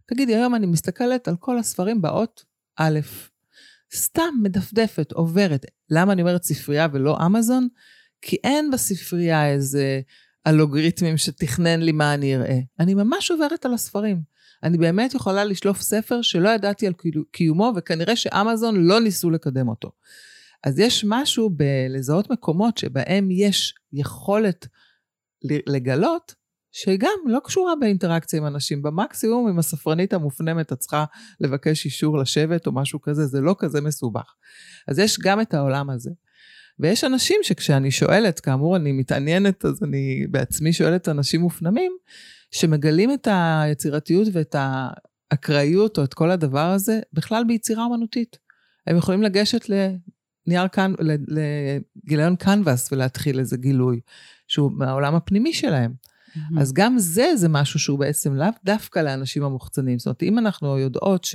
תגידי, 0.05 0.35
היום 0.35 0.55
אני 0.55 0.65
מסתכלת 0.65 1.27
על 1.27 1.35
כל 1.39 1.59
הספרים 1.59 2.01
באות 2.01 2.45
א', 2.77 2.99
סתם 3.95 4.33
מדפדפת, 4.43 5.11
עוברת. 5.11 5.65
למה 5.89 6.13
אני 6.13 6.21
אומרת 6.21 6.43
ספרייה 6.43 6.87
ולא 6.93 7.25
אמזון? 7.25 7.67
כי 8.21 8.37
אין 8.43 8.71
בספרייה 8.71 9.49
איזה 9.49 10.01
אלגוריתמים 10.47 11.17
שתכנן 11.17 11.81
לי 11.81 11.91
מה 11.91 12.13
אני 12.13 12.35
אראה. 12.35 12.59
אני 12.79 12.93
ממש 12.93 13.31
עוברת 13.31 13.65
על 13.65 13.73
הספרים. 13.73 14.21
אני 14.63 14.77
באמת 14.77 15.13
יכולה 15.13 15.45
לשלוף 15.45 15.81
ספר 15.81 16.21
שלא 16.21 16.49
ידעתי 16.49 16.87
על 16.87 16.93
קיומו, 17.31 17.73
וכנראה 17.75 18.15
שאמזון 18.15 18.75
לא 18.75 18.99
ניסו 18.99 19.29
לקדם 19.29 19.67
אותו. 19.67 19.91
אז 20.63 20.79
יש 20.79 21.05
משהו 21.07 21.49
בלזהות 21.49 22.31
מקומות 22.31 22.77
שבהם 22.77 23.31
יש 23.31 23.75
יכולת 23.93 24.67
לגלות, 25.43 26.35
שגם 26.71 27.09
לא 27.25 27.39
קשורה 27.43 27.73
באינטראקציה 27.79 28.39
עם 28.39 28.47
אנשים. 28.47 28.81
במקסימום, 28.81 29.49
עם 29.49 29.59
הספרנית 29.59 30.13
המופנמת, 30.13 30.73
את 30.73 30.77
צריכה 30.77 31.05
לבקש 31.39 31.85
אישור 31.85 32.17
לשבת 32.17 32.67
או 32.67 32.71
משהו 32.71 33.01
כזה, 33.01 33.25
זה 33.25 33.41
לא 33.41 33.55
כזה 33.59 33.81
מסובך. 33.81 34.33
אז 34.87 34.99
יש 34.99 35.19
גם 35.19 35.41
את 35.41 35.53
העולם 35.53 35.89
הזה. 35.89 36.11
ויש 36.79 37.03
אנשים 37.03 37.37
שכשאני 37.43 37.91
שואלת, 37.91 38.39
כאמור, 38.39 38.75
אני 38.75 38.91
מתעניינת, 38.91 39.65
אז 39.65 39.83
אני 39.83 40.27
בעצמי 40.29 40.73
שואלת 40.73 41.09
אנשים 41.09 41.41
מופנמים, 41.41 41.91
שמגלים 42.51 43.13
את 43.13 43.27
היצירתיות 43.31 44.27
ואת 44.33 44.55
האקראיות 45.31 45.97
או 45.97 46.03
את 46.03 46.13
כל 46.13 46.31
הדבר 46.31 46.65
הזה, 46.71 46.99
בכלל 47.13 47.43
ביצירה 47.47 47.83
אומנותית. 47.83 48.37
הם 48.87 48.97
יכולים 48.97 49.23
לגשת 49.23 49.65
לנייר 49.69 50.67
קאן, 50.67 50.93
לגיליון 51.27 52.35
קנבס 52.35 52.91
ולהתחיל 52.91 53.39
איזה 53.39 53.57
גילוי, 53.57 53.99
שהוא 54.47 54.71
מהעולם 54.71 55.15
הפנימי 55.15 55.53
שלהם. 55.53 55.93
Mm-hmm. 55.93 56.61
אז 56.61 56.73
גם 56.73 56.99
זה, 56.99 57.35
זה 57.35 57.49
משהו 57.49 57.79
שהוא 57.79 57.99
בעצם 57.99 58.35
לאו 58.35 58.47
דווקא 58.63 58.99
לאנשים 58.99 59.43
המוחצנים. 59.43 59.99
זאת 59.99 60.05
אומרת, 60.05 60.23
אם 60.23 60.39
אנחנו 60.39 60.79
יודעות 60.79 61.27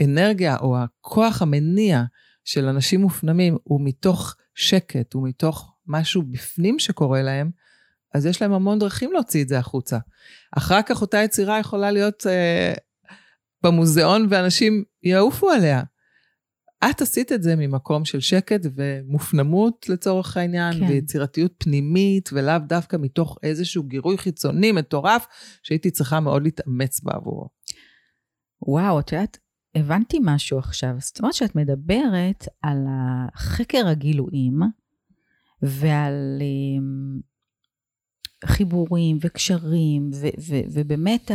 שהאנרגיה 0.00 0.56
או 0.56 0.76
הכוח 0.78 1.42
המניע 1.42 2.02
של 2.44 2.68
אנשים 2.68 3.00
מופנמים 3.00 3.56
הוא 3.62 3.80
מתוך 3.84 4.36
שקט, 4.54 5.12
הוא 5.12 5.28
מתוך 5.28 5.74
משהו 5.86 6.22
בפנים 6.22 6.78
שקורה 6.78 7.22
להם, 7.22 7.50
אז 8.14 8.26
יש 8.26 8.42
להם 8.42 8.52
המון 8.52 8.78
דרכים 8.78 9.12
להוציא 9.12 9.42
את 9.42 9.48
זה 9.48 9.58
החוצה. 9.58 9.98
אחר 10.56 10.82
כך 10.82 11.00
אותה 11.00 11.18
יצירה 11.18 11.58
יכולה 11.58 11.90
להיות 11.90 12.26
אה, 12.26 12.74
במוזיאון 13.62 14.26
ואנשים 14.30 14.84
יעופו 15.02 15.50
עליה. 15.50 15.82
את 16.90 17.02
עשית 17.02 17.32
את 17.32 17.42
זה 17.42 17.56
ממקום 17.56 18.04
של 18.04 18.20
שקט 18.20 18.60
ומופנמות 18.74 19.88
לצורך 19.88 20.36
העניין, 20.36 20.72
כן. 20.72 20.84
ויצירתיות 20.84 21.52
פנימית, 21.58 22.30
ולאו 22.32 22.58
דווקא 22.66 22.96
מתוך 23.00 23.38
איזשהו 23.42 23.82
גירוי 23.82 24.18
חיצוני 24.18 24.72
מטורף, 24.72 25.26
שהייתי 25.62 25.90
צריכה 25.90 26.20
מאוד 26.20 26.42
להתאמץ 26.42 27.00
בעבורו. 27.00 27.48
וואו, 28.62 29.00
את 29.00 29.12
יודעת, 29.12 29.38
הבנתי 29.74 30.18
משהו 30.22 30.58
עכשיו. 30.58 30.94
זאת 30.98 31.18
אומרת 31.18 31.34
שאת 31.34 31.56
מדברת 31.56 32.48
על 32.62 32.86
חקר 33.36 33.86
הגילויים 33.86 34.60
ועל 35.62 36.38
um, 36.40 37.22
חיבורים 38.46 39.18
וקשרים, 39.20 40.10
ו- 40.14 40.40
ו- 40.48 40.66
ובאמת 40.72 41.30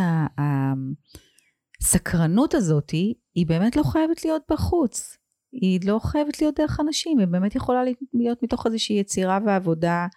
הסקרנות 1.81 2.53
הזאת 2.53 2.89
היא 3.35 3.47
באמת 3.47 3.75
לא 3.75 3.83
חייבת 3.83 4.25
להיות 4.25 4.41
בחוץ. 4.51 5.17
היא 5.51 5.79
לא 5.85 5.99
חייבת 6.03 6.41
להיות 6.41 6.59
דרך 6.59 6.79
אנשים, 6.79 7.19
היא 7.19 7.27
באמת 7.27 7.55
יכולה 7.55 7.81
להיות 8.13 8.43
מתוך 8.43 8.65
איזושהי 8.65 8.99
יצירה 8.99 9.39
ועבודה 9.45 10.07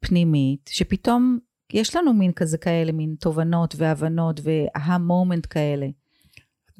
פנימית, 0.00 0.70
שפתאום 0.72 1.38
יש 1.72 1.96
לנו 1.96 2.14
מין 2.14 2.32
כזה 2.32 2.58
כאלה, 2.58 2.92
מין 2.92 3.14
תובנות 3.20 3.74
והבנות 3.78 4.40
והמומנט 4.42 5.46
כאלה. 5.50 5.86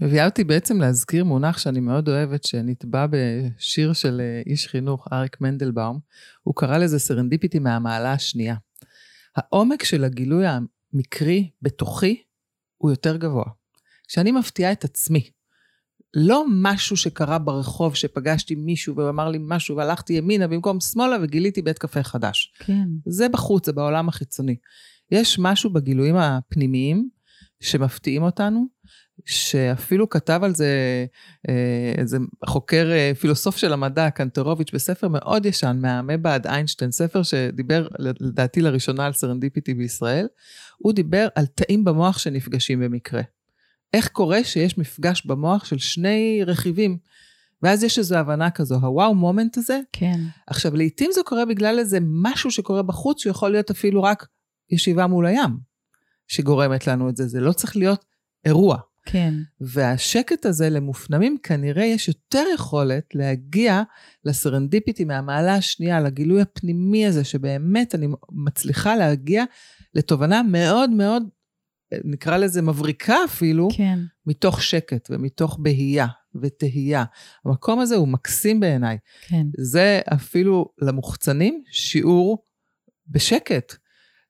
מביאה 0.00 0.24
אותי 0.24 0.44
בעצם 0.44 0.80
להזכיר 0.80 1.24
מונח 1.24 1.58
שאני 1.58 1.80
מאוד 1.80 2.08
אוהבת, 2.08 2.44
שנטבע 2.44 3.06
בשיר 3.10 3.92
של 3.92 4.20
אה, 4.20 4.42
איש 4.46 4.66
חינוך, 4.66 5.08
אריק 5.12 5.40
מנדלבאום. 5.40 6.00
הוא 6.42 6.54
קרא 6.56 6.78
לזה 6.78 6.98
serendipity 6.98 7.58
מהמעלה 7.58 8.12
השנייה. 8.12 8.56
העומק 9.36 9.84
של 9.84 10.04
הגילוי 10.04 10.44
המקרי 10.46 11.50
בתוכי 11.62 12.22
הוא 12.76 12.90
יותר 12.90 13.16
גבוה. 13.16 13.44
כשאני 14.08 14.32
מפתיעה 14.32 14.72
את 14.72 14.84
עצמי, 14.84 15.30
לא 16.14 16.44
משהו 16.48 16.96
שקרה 16.96 17.38
ברחוב, 17.38 17.94
שפגשתי 17.94 18.54
מישהו 18.54 18.96
והוא 18.96 19.08
אמר 19.08 19.28
לי 19.28 19.38
משהו 19.40 19.76
והלכתי 19.76 20.12
ימינה 20.12 20.46
במקום 20.46 20.80
שמאלה 20.80 21.16
וגיליתי 21.22 21.62
בית 21.62 21.78
קפה 21.78 22.02
חדש. 22.02 22.52
כן. 22.58 22.88
זה 23.06 23.28
בחוץ, 23.28 23.66
זה 23.66 23.72
בעולם 23.72 24.08
החיצוני. 24.08 24.56
יש 25.10 25.38
משהו 25.38 25.70
בגילויים 25.72 26.16
הפנימיים 26.16 27.08
שמפתיעים 27.60 28.22
אותנו, 28.22 28.66
שאפילו 29.26 30.08
כתב 30.08 30.40
על 30.42 30.54
זה 30.54 31.06
אה, 31.48 31.92
איזה 31.98 32.18
חוקר 32.46 32.90
אה, 32.92 33.12
פילוסוף 33.20 33.56
של 33.56 33.72
המדע, 33.72 34.10
קנטרוביץ', 34.10 34.70
בספר 34.74 35.08
מאוד 35.08 35.46
ישן, 35.46 35.78
מהאמבה 35.80 36.34
עד 36.34 36.46
איינשטיין, 36.46 36.90
ספר 36.90 37.22
שדיבר 37.22 37.88
לדעתי 37.98 38.60
לראשונה 38.60 39.06
על 39.06 39.12
serendipity 39.12 39.74
בישראל, 39.74 40.26
הוא 40.78 40.92
דיבר 40.92 41.28
על 41.34 41.46
תאים 41.46 41.84
במוח 41.84 42.18
שנפגשים 42.18 42.80
במקרה. 42.80 43.22
איך 43.94 44.08
קורה 44.08 44.44
שיש 44.44 44.78
מפגש 44.78 45.26
במוח 45.26 45.64
של 45.64 45.78
שני 45.78 46.40
רכיבים, 46.46 46.98
ואז 47.62 47.84
יש 47.84 47.98
איזו 47.98 48.16
הבנה 48.16 48.50
כזו, 48.50 48.74
ה 48.74 49.14
wow 49.14 49.29
moment 49.29 49.58
הזה. 49.58 49.80
כן. 49.92 50.20
עכשיו, 50.46 50.76
לעתים 50.76 51.10
זה 51.14 51.20
קורה 51.24 51.44
בגלל 51.44 51.78
איזה 51.78 51.98
משהו 52.02 52.50
שקורה 52.50 52.82
בחוץ, 52.82 53.22
שיכול 53.22 53.50
להיות 53.50 53.70
אפילו 53.70 54.02
רק 54.02 54.26
ישיבה 54.70 55.06
מול 55.06 55.26
הים, 55.26 55.58
שגורמת 56.28 56.86
לנו 56.86 57.08
את 57.08 57.16
זה. 57.16 57.28
זה 57.28 57.40
לא 57.40 57.52
צריך 57.52 57.76
להיות 57.76 58.04
אירוע. 58.44 58.78
כן. 59.10 59.34
והשקט 59.60 60.46
הזה 60.46 60.70
למופנמים, 60.70 61.36
כנראה 61.42 61.84
יש 61.84 62.08
יותר 62.08 62.44
יכולת 62.54 63.14
להגיע 63.14 63.82
לסרנדיפיטי 64.24 65.04
מהמעלה 65.04 65.54
השנייה, 65.54 66.00
לגילוי 66.00 66.40
הפנימי 66.40 67.06
הזה, 67.06 67.24
שבאמת 67.24 67.94
אני 67.94 68.06
מצליחה 68.32 68.96
להגיע 68.96 69.44
לתובנה 69.94 70.42
מאוד 70.42 70.90
מאוד, 70.90 71.22
נקרא 72.04 72.36
לזה 72.36 72.62
מבריקה 72.62 73.16
אפילו, 73.24 73.68
כן. 73.76 73.98
מתוך 74.26 74.62
שקט 74.62 75.08
ומתוך 75.10 75.58
בהייה 75.62 76.06
ותהייה. 76.42 77.04
המקום 77.44 77.80
הזה 77.80 77.96
הוא 77.96 78.08
מקסים 78.08 78.60
בעיניי. 78.60 78.98
כן. 79.28 79.46
זה 79.58 80.00
אפילו 80.14 80.68
למוחצנים 80.78 81.62
שיעור 81.70 82.44
בשקט. 83.06 83.74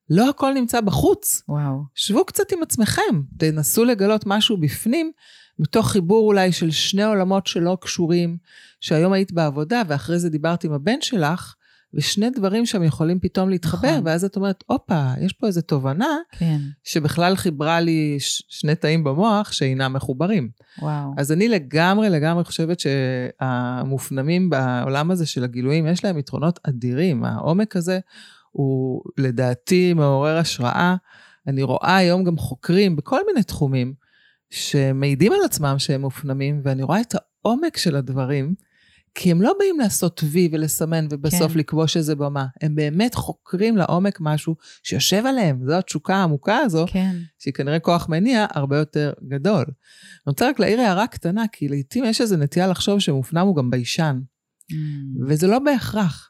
לא 0.09 0.29
הכל 0.29 0.53
נמצא 0.53 0.81
בחוץ. 0.81 1.43
וואו. 1.49 1.83
שבו 1.95 2.25
קצת 2.25 2.51
עם 2.51 2.63
עצמכם, 2.63 3.21
תנסו 3.37 3.85
לגלות 3.85 4.23
משהו 4.25 4.57
בפנים, 4.57 5.11
מתוך 5.59 5.91
חיבור 5.91 6.27
אולי 6.27 6.51
של 6.51 6.71
שני 6.71 7.03
עולמות 7.03 7.47
שלא 7.47 7.77
קשורים, 7.81 8.37
שהיום 8.81 9.13
היית 9.13 9.31
בעבודה 9.31 9.81
ואחרי 9.87 10.19
זה 10.19 10.29
דיברת 10.29 10.63
עם 10.63 10.73
הבן 10.73 11.01
שלך, 11.01 11.55
ושני 11.93 12.29
דברים 12.29 12.65
שם 12.65 12.83
יכולים 12.83 13.19
פתאום 13.19 13.49
להתחבר, 13.49 13.91
נכון. 13.91 14.07
ואז 14.07 14.23
את 14.25 14.35
אומרת, 14.35 14.63
הופה, 14.67 15.11
יש 15.21 15.33
פה 15.33 15.47
איזו 15.47 15.61
תובנה, 15.61 16.17
כן. 16.31 16.57
שבכלל 16.83 17.35
חיברה 17.35 17.79
לי 17.79 18.17
שני 18.49 18.75
תאים 18.75 19.03
במוח 19.03 19.51
שאינם 19.51 19.93
מחוברים. 19.93 20.49
וואו. 20.81 21.13
אז 21.17 21.31
אני 21.31 21.47
לגמרי 21.47 22.09
לגמרי 22.09 22.43
חושבת 22.43 22.79
שהמופנמים 22.79 24.49
בעולם 24.49 25.11
הזה 25.11 25.25
של 25.25 25.43
הגילויים, 25.43 25.87
יש 25.87 26.05
להם 26.05 26.17
יתרונות 26.17 26.59
אדירים. 26.63 27.23
העומק 27.23 27.75
הזה 27.75 27.99
הוא 28.51 29.01
לדעתי 29.17 29.93
מעורר 29.93 30.37
השראה. 30.37 30.95
אני 31.47 31.63
רואה 31.63 31.95
היום 31.97 32.23
גם 32.23 32.37
חוקרים 32.37 32.95
בכל 32.95 33.21
מיני 33.27 33.43
תחומים 33.43 33.93
שמעידים 34.49 35.31
על 35.33 35.39
עצמם 35.45 35.75
שהם 35.79 36.01
מופנמים, 36.01 36.61
ואני 36.63 36.83
רואה 36.83 37.01
את 37.01 37.15
העומק 37.15 37.77
של 37.77 37.95
הדברים, 37.95 38.55
כי 39.15 39.31
הם 39.31 39.41
לא 39.41 39.53
באים 39.59 39.79
לעשות 39.79 40.21
וי 40.23 40.49
ולסמן 40.51 41.07
ובסוף 41.11 41.51
כן. 41.51 41.59
לכבוש 41.59 41.97
איזה 41.97 42.15
במה. 42.15 42.45
הם 42.61 42.75
באמת 42.75 43.15
חוקרים 43.15 43.77
לעומק 43.77 44.17
משהו 44.21 44.55
שיושב 44.83 45.25
עליהם. 45.25 45.61
זו 45.65 45.73
התשוקה 45.73 46.15
העמוקה 46.15 46.57
הזו, 46.57 46.85
כן. 46.87 47.15
שהיא 47.39 47.53
כנראה 47.53 47.79
כוח 47.79 48.09
מניע 48.09 48.45
הרבה 48.49 48.77
יותר 48.77 49.13
גדול. 49.27 49.65
אני 49.65 50.27
רוצה 50.27 50.49
רק 50.49 50.59
להעיר 50.59 50.81
הערה 50.81 51.07
קטנה, 51.07 51.45
כי 51.51 51.67
לעתים 51.67 52.05
יש 52.05 52.21
איזו 52.21 52.37
נטייה 52.37 52.67
לחשוב 52.67 52.99
שמופנם 52.99 53.47
הוא 53.47 53.55
גם 53.55 53.69
ביישן, 53.69 54.19
mm. 54.71 54.75
וזה 55.27 55.47
לא 55.47 55.59
בהכרח. 55.59 56.28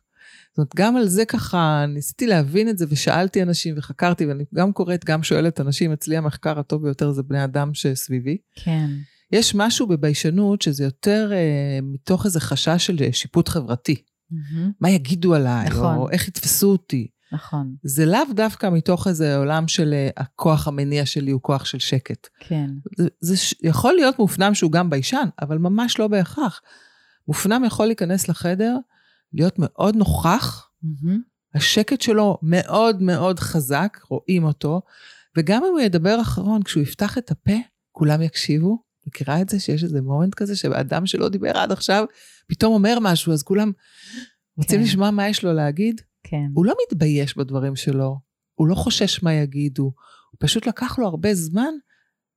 זאת 0.59 0.73
אומרת, 0.75 0.87
גם 0.87 0.97
על 0.97 1.07
זה 1.07 1.25
ככה 1.25 1.85
ניסיתי 1.87 2.27
להבין 2.27 2.69
את 2.69 2.77
זה 2.77 2.85
ושאלתי 2.89 3.43
אנשים 3.43 3.75
וחקרתי, 3.77 4.25
ואני 4.25 4.43
גם 4.53 4.73
קוראת, 4.73 5.05
גם 5.05 5.23
שואלת 5.23 5.61
אנשים, 5.61 5.91
אצלי 5.91 6.17
המחקר 6.17 6.59
הטוב 6.59 6.83
ביותר 6.83 7.11
זה 7.11 7.23
בני 7.23 7.43
אדם 7.43 7.73
שסביבי. 7.73 8.37
כן. 8.55 8.89
יש 9.31 9.55
משהו 9.55 9.87
בביישנות 9.87 10.61
שזה 10.61 10.83
יותר 10.83 11.31
אה, 11.33 11.79
מתוך 11.83 12.25
איזה 12.25 12.39
חשש 12.39 12.85
של 12.85 13.11
שיפוט 13.11 13.49
חברתי. 13.49 13.95
Mm-hmm. 13.95 14.71
מה 14.81 14.89
יגידו 14.89 15.35
עליי, 15.35 15.67
נכון. 15.69 15.95
או 15.95 16.09
איך 16.09 16.27
יתפסו 16.27 16.71
אותי. 16.71 17.07
נכון. 17.31 17.75
זה 17.83 18.05
לאו 18.05 18.33
דווקא 18.35 18.69
מתוך 18.69 19.07
איזה 19.07 19.37
עולם 19.37 19.67
של 19.67 19.93
אה, 19.93 20.09
הכוח 20.17 20.67
המניע 20.67 21.05
שלי 21.05 21.31
הוא 21.31 21.41
כוח 21.41 21.65
של 21.65 21.79
שקט. 21.79 22.27
כן. 22.39 22.69
זה, 22.97 23.07
זה 23.19 23.35
יכול 23.63 23.93
להיות 23.93 24.19
מופנם 24.19 24.53
שהוא 24.53 24.71
גם 24.71 24.89
ביישן, 24.89 25.29
אבל 25.41 25.57
ממש 25.57 25.99
לא 25.99 26.07
בהכרח. 26.07 26.61
מופנם 27.27 27.63
יכול 27.65 27.85
להיכנס 27.85 28.29
לחדר, 28.29 28.77
להיות 29.33 29.55
מאוד 29.57 29.95
נוכח, 29.95 30.69
Mm-hmm. 30.83 31.55
השקט 31.55 32.01
שלו 32.01 32.37
מאוד 32.41 33.01
מאוד 33.01 33.39
חזק, 33.39 33.99
רואים 34.09 34.43
אותו, 34.43 34.81
וגם 35.37 35.63
אם 35.63 35.71
הוא 35.71 35.79
ידבר 35.79 36.21
אחרון, 36.21 36.63
כשהוא 36.63 36.83
יפתח 36.83 37.17
את 37.17 37.31
הפה, 37.31 37.57
כולם 37.91 38.21
יקשיבו. 38.21 38.89
מכירה 39.07 39.41
את 39.41 39.49
זה 39.49 39.59
שיש 39.59 39.83
איזה 39.83 40.01
מומנט 40.01 40.35
כזה 40.35 40.55
שאדם 40.55 41.05
שלא 41.05 41.29
דיבר 41.29 41.57
עד 41.57 41.71
עכשיו, 41.71 42.05
פתאום 42.47 42.73
אומר 42.73 42.97
משהו, 43.01 43.33
אז 43.33 43.43
כולם 43.43 43.71
רוצים 44.57 44.79
כן. 44.79 44.85
לשמוע 44.85 45.11
מה 45.11 45.27
יש 45.27 45.43
לו 45.43 45.53
להגיד? 45.53 46.01
כן. 46.23 46.45
הוא 46.53 46.65
לא 46.65 46.73
מתבייש 46.85 47.37
בדברים 47.37 47.75
שלו, 47.75 48.19
הוא 48.55 48.67
לא 48.67 48.75
חושש 48.75 49.23
מה 49.23 49.33
יגידו, 49.33 49.83
הוא 50.31 50.37
פשוט 50.39 50.67
לקח 50.67 50.99
לו 50.99 51.07
הרבה 51.07 51.33
זמן 51.33 51.73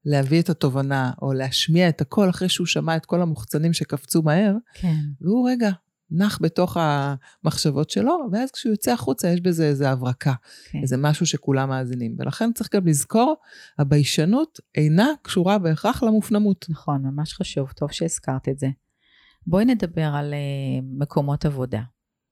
להביא 0.04 0.40
את 0.40 0.50
התובנה, 0.50 1.12
או 1.22 1.32
להשמיע 1.32 1.88
את 1.88 2.00
הקול 2.00 2.30
אחרי 2.30 2.48
שהוא 2.48 2.66
שמע 2.66 2.96
את 2.96 3.06
כל 3.06 3.22
המוחצנים 3.22 3.72
שקפצו 3.72 4.22
מהר, 4.22 4.54
כן. 4.74 4.96
והוא 5.20 5.50
רגע 5.50 5.70
נח 6.14 6.38
בתוך 6.42 6.76
המחשבות 6.80 7.90
שלו, 7.90 8.18
ואז 8.32 8.50
כשהוא 8.50 8.70
יוצא 8.70 8.92
החוצה 8.92 9.28
יש 9.28 9.40
בזה 9.40 9.64
איזה 9.66 9.90
הברקה, 9.90 10.32
כן. 10.70 10.78
איזה 10.82 10.96
משהו 10.96 11.26
שכולם 11.26 11.68
מאזינים. 11.68 12.16
ולכן 12.18 12.52
צריך 12.52 12.74
גם 12.74 12.86
לזכור, 12.86 13.36
הביישנות 13.78 14.60
אינה 14.74 15.08
קשורה 15.22 15.58
בהכרח 15.58 16.02
למופנמות. 16.02 16.66
נכון, 16.68 17.02
ממש 17.02 17.34
חשוב, 17.34 17.72
טוב 17.72 17.92
שהזכרת 17.92 18.48
את 18.48 18.58
זה. 18.58 18.68
בואי 19.46 19.64
נדבר 19.64 20.10
על 20.14 20.34
uh, 20.34 20.84
מקומות 20.98 21.44
עבודה, 21.44 21.80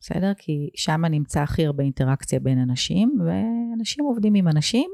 בסדר? 0.01 0.33
כי 0.39 0.71
שם 0.77 1.05
נמצא 1.05 1.41
הכי 1.41 1.67
הרבה 1.67 1.85
אינטראקציה 1.85 2.41
בין 2.41 2.59
אנשים, 2.59 3.19
ואנשים 3.25 4.05
עובדים 4.05 4.35
עם 4.35 4.49
אנשים 4.49 4.91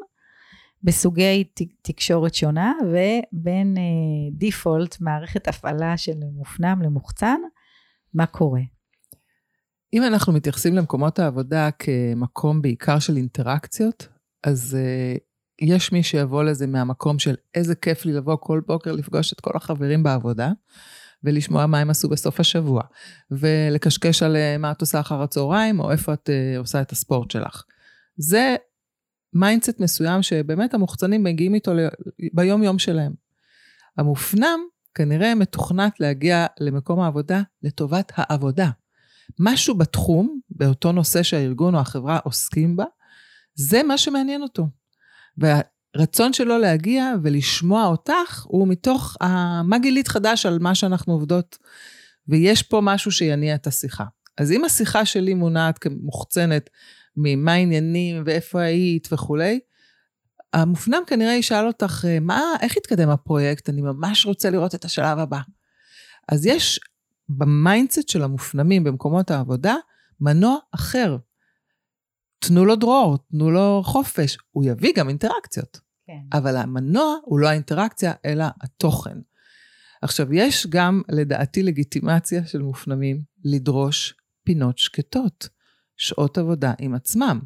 בסוגי 0.83 1.45
תקשורת 1.83 2.35
שונה, 2.35 2.73
ובין 2.83 3.77
דיפולט, 4.33 4.95
uh, 4.95 4.99
מערכת 5.01 5.49
הפעלה 5.49 5.97
של 5.97 6.19
מופנם 6.33 6.83
למוחצן, 6.83 7.41
מה 8.15 8.27
קורה? 8.27 8.61
אם 9.93 10.03
אנחנו 10.05 10.33
מתייחסים 10.33 10.75
למקומות 10.75 11.19
העבודה 11.19 11.71
כמקום 11.71 12.63
בעיקר 12.63 12.99
של 12.99 13.17
אינטראקציות, 13.17 14.09
אז 14.45 14.77
uh, 14.77 15.19
יש 15.61 15.93
מי 15.93 16.03
שיבוא 16.03 16.43
לזה 16.43 16.67
מהמקום 16.67 17.19
של 17.19 17.35
איזה 17.55 17.75
כיף 17.75 18.05
לי 18.05 18.13
לבוא 18.13 18.37
כל 18.41 18.61
בוקר 18.67 18.93
לפגוש 18.93 19.33
את 19.33 19.41
כל 19.41 19.53
החברים 19.55 20.03
בעבודה, 20.03 20.53
ולשמוע 21.25 21.67
מה 21.67 21.79
הם 21.79 21.91
עשו 21.91 22.09
בסוף 22.09 22.41
השבוע, 22.41 22.83
ולקשקש 23.31 24.23
על 24.23 24.37
אה, 24.37 24.59
מה 24.59 24.73
את 24.73 24.81
עושה 24.81 25.01
אחר 25.01 25.23
הצהריים, 25.23 25.81
או 25.81 25.93
איפה 25.93 26.13
את 26.13 26.31
אה, 26.31 26.59
עושה 26.59 26.83
את 26.83 26.93
הספורט 26.93 27.31
שלך. 27.31 27.63
זה 28.17 28.57
mindset 29.33 29.81
מסוים 29.81 30.23
שבאמת 30.23 30.75
המוחצנים 30.75 31.23
מגיעים 31.23 31.55
איתו 31.55 31.73
ביום-יום 32.35 32.79
שלהם. 32.79 33.13
המופנם 33.99 34.61
כנראה 34.95 35.35
מתוכנת 35.35 36.01
להגיע 36.01 36.47
למקום 36.61 37.01
העבודה 37.01 37.43
לטובת 37.63 38.13
העבודה. 38.17 38.71
משהו 39.39 39.75
בתחום, 39.75 40.41
באותו 40.51 40.93
נושא 40.93 41.23
שהארגון 41.23 41.75
או 41.75 41.81
החברה 41.81 42.19
עוסקים 42.19 42.77
בה, 42.77 42.85
זה 43.55 43.83
מה 43.83 43.99
שמעניין 43.99 44.43
אותו. 44.43 44.67
והרצון 45.39 46.33
שלו 46.33 46.59
להגיע 46.59 47.13
ולשמוע 47.23 47.87
אותך 47.87 48.45
הוא 48.49 48.69
מתוך 48.69 49.17
מה 49.65 49.79
גילית 49.79 50.09
חדש 50.09 50.47
על 50.47 50.59
מה 50.59 50.75
שאנחנו 50.75 51.13
עובדות, 51.13 51.59
ויש 52.29 52.63
פה 52.63 52.81
משהו 52.83 53.13
שיניע 53.13 53.55
את 53.55 53.67
השיחה. 53.67 54.05
אז 54.39 54.53
אם 54.53 54.65
השיחה 54.65 55.05
שלי 55.05 55.35
מונעת 55.35 55.79
כמוחצנת 55.79 56.71
ממה 57.17 57.53
העניינים 57.53 58.23
ואיפה 58.27 58.61
היית 58.61 59.09
וכולי, 59.13 59.61
המופנם 60.53 61.03
כנראה 61.07 61.33
ישאל 61.33 61.67
אותך, 61.67 62.05
מה, 62.21 62.43
איך 62.63 62.77
התקדם 62.77 63.09
הפרויקט? 63.09 63.69
אני 63.69 63.83
ממש 63.83 64.27
רוצה 64.27 64.51
לראות 64.51 64.75
את 64.75 64.85
השלב 64.85 65.19
הבא. 65.19 65.41
אז 66.29 66.47
יש 66.47 66.81
ב 67.29 67.39
mindset 67.39 68.09
של 68.09 68.23
המופנמים 68.23 68.85
במקומות 68.85 69.31
העבודה 69.31 69.75
מנוע 70.21 70.57
אחר. 70.75 71.17
תנו 72.39 72.65
לו 72.65 72.77
דרור, 72.77 73.19
תנו 73.31 73.51
לו 73.51 73.83
חופש, 73.85 74.39
הוא 74.51 74.65
יביא 74.65 74.93
גם 74.97 75.09
אינטראקציות. 75.09 75.81
כן. 76.07 76.39
אבל 76.39 76.57
המנוע 76.57 77.17
הוא 77.23 77.39
לא 77.39 77.49
האינטראקציה, 77.49 78.13
אלא 78.25 78.45
התוכן. 78.61 79.19
עכשיו, 80.03 80.35
יש 80.35 80.67
גם, 80.67 81.03
לדעתי, 81.09 81.63
לגיטימציה 81.63 82.47
של 82.47 82.63
מופנמים 82.63 83.23
לדרוש 83.45 84.15
פינות 84.45 84.79
שקטות, 84.79 85.49
שעות 85.97 86.39
עבודה 86.39 86.73
עם 86.79 86.95
עצמם. 86.95 87.41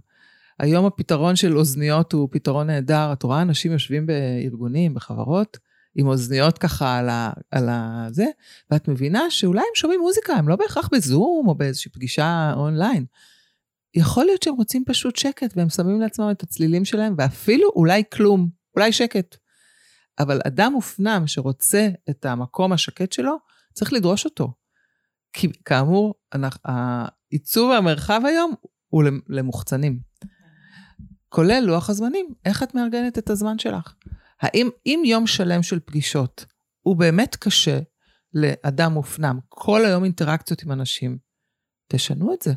היום 0.59 0.87
הפתרון 0.87 1.37
של 1.37 1.59
אוזניות 1.59 2.13
הוא 2.13 2.29
פתרון 2.33 2.67
נהדר. 2.67 3.13
את 3.13 3.23
רואה 3.23 3.43
אנשים 3.43 3.73
יושבים 3.73 4.07
בארגונים, 4.07 4.95
בחברות, 4.95 5.59
עם 5.95 6.07
אוזניות 6.07 6.59
ככה 6.59 6.99
על, 6.99 7.09
ה, 7.09 7.31
על 7.51 7.69
ה... 7.69 8.07
זה, 8.11 8.27
ואת 8.71 8.89
מבינה 8.89 9.31
שאולי 9.31 9.61
הם 9.61 9.75
שומעים 9.75 10.01
מוזיקה, 10.01 10.33
הם 10.33 10.49
לא 10.49 10.57
בהכרח 10.57 10.89
בזום 10.93 11.49
או 11.49 11.55
באיזושהי 11.55 11.91
פגישה 11.91 12.53
אונליין. 12.57 13.05
יכול 13.95 14.25
להיות 14.25 14.43
שהם 14.43 14.55
רוצים 14.55 14.85
פשוט 14.87 15.17
שקט 15.17 15.57
והם 15.57 15.69
שמים 15.69 16.01
לעצמם 16.01 16.31
את 16.31 16.43
הצלילים 16.43 16.85
שלהם, 16.85 17.15
ואפילו 17.19 17.69
אולי 17.77 18.03
כלום, 18.13 18.49
אולי 18.77 18.93
שקט. 18.93 19.37
אבל 20.19 20.41
אדם 20.47 20.73
מופנם 20.73 21.27
שרוצה 21.27 21.89
את 22.11 22.25
המקום 22.25 22.73
השקט 22.73 23.13
שלו, 23.13 23.37
צריך 23.73 23.93
לדרוש 23.93 24.25
אותו. 24.25 24.53
כי 25.33 25.49
כאמור, 25.65 26.15
העיצוב 26.65 27.73
המרחב 27.73 28.21
היום 28.25 28.55
הוא 28.89 29.05
למוחצנים. 29.29 30.01
כולל 31.29 31.61
לוח 31.67 31.91
הזמנים, 31.91 32.27
איך 32.45 32.63
את 32.63 32.75
מארגנת 32.75 33.19
את 33.19 33.31
הזמן 33.31 33.59
שלך? 33.59 33.95
האם 34.41 34.71
אם 34.87 35.03
יום 35.07 35.27
שלם 35.27 35.63
של 35.63 35.81
פגישות 35.81 36.45
הוא 36.81 36.97
באמת 36.97 37.37
קשה 37.37 37.79
לאדם 38.35 38.93
מופנם, 38.93 39.39
כל 39.49 39.85
היום 39.85 40.05
אינטראקציות 40.05 40.63
עם 40.63 40.73
אנשים, 40.73 41.19
תשנו 41.89 42.35
את 42.35 42.43
זה. 42.43 42.53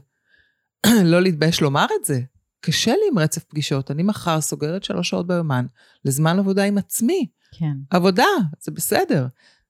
לא 1.12 1.22
להתבייש 1.22 1.62
לומר 1.62 1.86
את 2.00 2.06
זה. 2.06 2.22
קשה 2.62 2.92
לי 2.92 3.02
עם 3.12 3.20
רצף 3.20 3.44
פגישות, 3.44 3.92
אני 3.92 4.04
מחר 4.04 4.42
סוגרת 4.42 4.84
שלוש 4.84 5.10
שעות 5.10 5.28
ביומן 5.28 5.66
לזמן 6.06 6.40
עבודה 6.40 6.64
עם 6.64 6.78
עצמי. 6.78 7.28
כן. 7.52 7.74
עבודה, 7.90 8.26
זה 8.60 8.72
בסדר. 8.72 9.28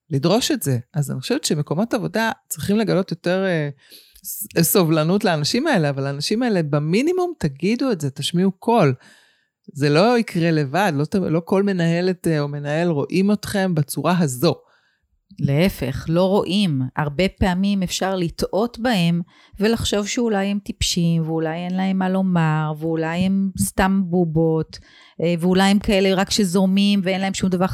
לדרוש 0.09 0.51
את 0.51 0.63
זה. 0.63 0.79
אז 0.93 1.11
אני 1.11 1.19
חושבת 1.19 1.43
שמקומות 1.43 1.93
עבודה 1.93 2.31
צריכים 2.49 2.77
לגלות 2.77 3.11
יותר 3.11 3.45
uh, 3.45 4.61
סובלנות 4.61 5.23
לאנשים 5.23 5.67
האלה, 5.67 5.89
אבל 5.89 6.05
האנשים 6.05 6.43
האלה 6.43 6.63
במינימום 6.63 7.33
תגידו 7.39 7.91
את 7.91 8.01
זה, 8.01 8.09
תשמיעו 8.09 8.51
קול. 8.51 8.93
זה 9.73 9.89
לא 9.89 10.17
יקרה 10.17 10.51
לבד, 10.51 10.91
לא, 10.95 11.29
לא 11.29 11.41
כל 11.45 11.63
מנהלת 11.63 12.27
אה, 12.27 12.39
או 12.39 12.47
מנהל 12.47 12.87
רואים 12.87 13.31
אתכם 13.31 13.75
בצורה 13.75 14.19
הזו. 14.19 14.53
להפך, 15.39 16.05
לא 16.09 16.23
רואים. 16.23 16.81
הרבה 16.97 17.23
פעמים 17.39 17.83
אפשר 17.83 18.15
לטעות 18.15 18.79
בהם 18.79 19.21
ולחשוב 19.59 20.07
שאולי 20.07 20.45
הם 20.45 20.59
טיפשים, 20.59 21.21
ואולי 21.21 21.55
אין 21.55 21.75
להם 21.75 21.97
מה 21.97 22.09
לומר, 22.09 22.73
ואולי 22.79 23.17
הם 23.17 23.51
סתם 23.59 24.01
בובות, 24.05 24.79
אה, 25.21 25.33
ואולי 25.39 25.71
הם 25.71 25.79
כאלה 25.79 26.15
רק 26.15 26.31
שזורמים 26.31 26.99
ואין 27.03 27.21
להם 27.21 27.33
שום 27.33 27.49
דבר 27.49 27.65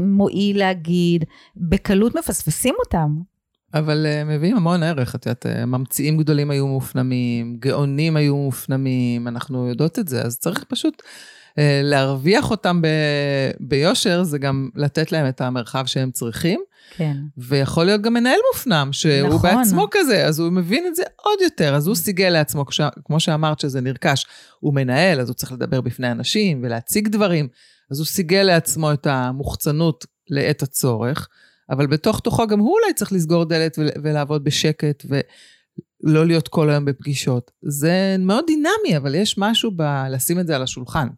מועיל 0.00 0.58
להגיד. 0.58 1.24
בקלות 1.56 2.14
מפספסים 2.14 2.74
אותם. 2.78 3.37
אבל 3.74 4.06
uh, 4.06 4.28
מביאים 4.28 4.56
המון 4.56 4.82
ערך, 4.82 5.14
את 5.14 5.26
יודעת, 5.26 5.46
uh, 5.46 5.66
ממציאים 5.66 6.16
גדולים 6.16 6.50
היו 6.50 6.66
מופנמים, 6.66 7.56
גאונים 7.60 8.16
היו 8.16 8.36
מופנמים, 8.36 9.28
אנחנו 9.28 9.68
יודעות 9.68 9.98
את 9.98 10.08
זה, 10.08 10.22
אז 10.22 10.38
צריך 10.38 10.64
פשוט 10.68 11.02
uh, 11.02 11.54
להרוויח 11.82 12.50
אותם 12.50 12.82
ב- 12.82 13.50
ביושר, 13.60 14.22
זה 14.22 14.38
גם 14.38 14.68
לתת 14.74 15.12
להם 15.12 15.28
את 15.28 15.40
המרחב 15.40 15.86
שהם 15.86 16.10
צריכים. 16.10 16.60
כן. 16.96 17.16
ויכול 17.38 17.84
להיות 17.84 18.00
גם 18.00 18.14
מנהל 18.14 18.38
מופנם, 18.54 18.88
שהוא 18.92 19.28
נכון. 19.28 19.54
בעצמו 19.54 19.86
כזה, 19.90 20.26
אז 20.26 20.38
הוא 20.38 20.52
מבין 20.52 20.86
את 20.86 20.94
זה 20.94 21.02
עוד 21.16 21.38
יותר, 21.42 21.74
אז 21.74 21.86
הוא 21.86 21.96
סיגל 21.96 22.28
לעצמו, 22.28 22.64
כמו 23.04 23.20
שאמרת 23.20 23.60
שזה 23.60 23.80
נרכש, 23.80 24.26
הוא 24.60 24.74
מנהל, 24.74 25.20
אז 25.20 25.28
הוא 25.28 25.34
צריך 25.34 25.52
לדבר 25.52 25.80
בפני 25.80 26.10
אנשים 26.10 26.60
ולהציג 26.62 27.08
דברים, 27.08 27.48
אז 27.90 27.98
הוא 27.98 28.06
סיגל 28.06 28.42
לעצמו 28.42 28.92
את 28.92 29.06
המוחצנות 29.06 30.06
לעת 30.30 30.62
הצורך. 30.62 31.28
אבל 31.70 31.86
בתוך 31.86 32.20
תוכו 32.20 32.46
גם 32.46 32.58
הוא 32.60 32.78
אולי 32.82 32.94
צריך 32.94 33.12
לסגור 33.12 33.44
דלת 33.44 33.78
ולעבוד 34.02 34.44
בשקט 34.44 35.04
ולא 35.08 36.26
להיות 36.26 36.48
כל 36.48 36.70
היום 36.70 36.84
בפגישות. 36.84 37.50
זה 37.62 38.16
מאוד 38.18 38.44
דינמי, 38.46 38.96
אבל 38.96 39.14
יש 39.14 39.38
משהו 39.38 39.70
בלשים 39.70 40.40
את 40.40 40.46
זה 40.46 40.56
על 40.56 40.62
השולחן. 40.62 41.08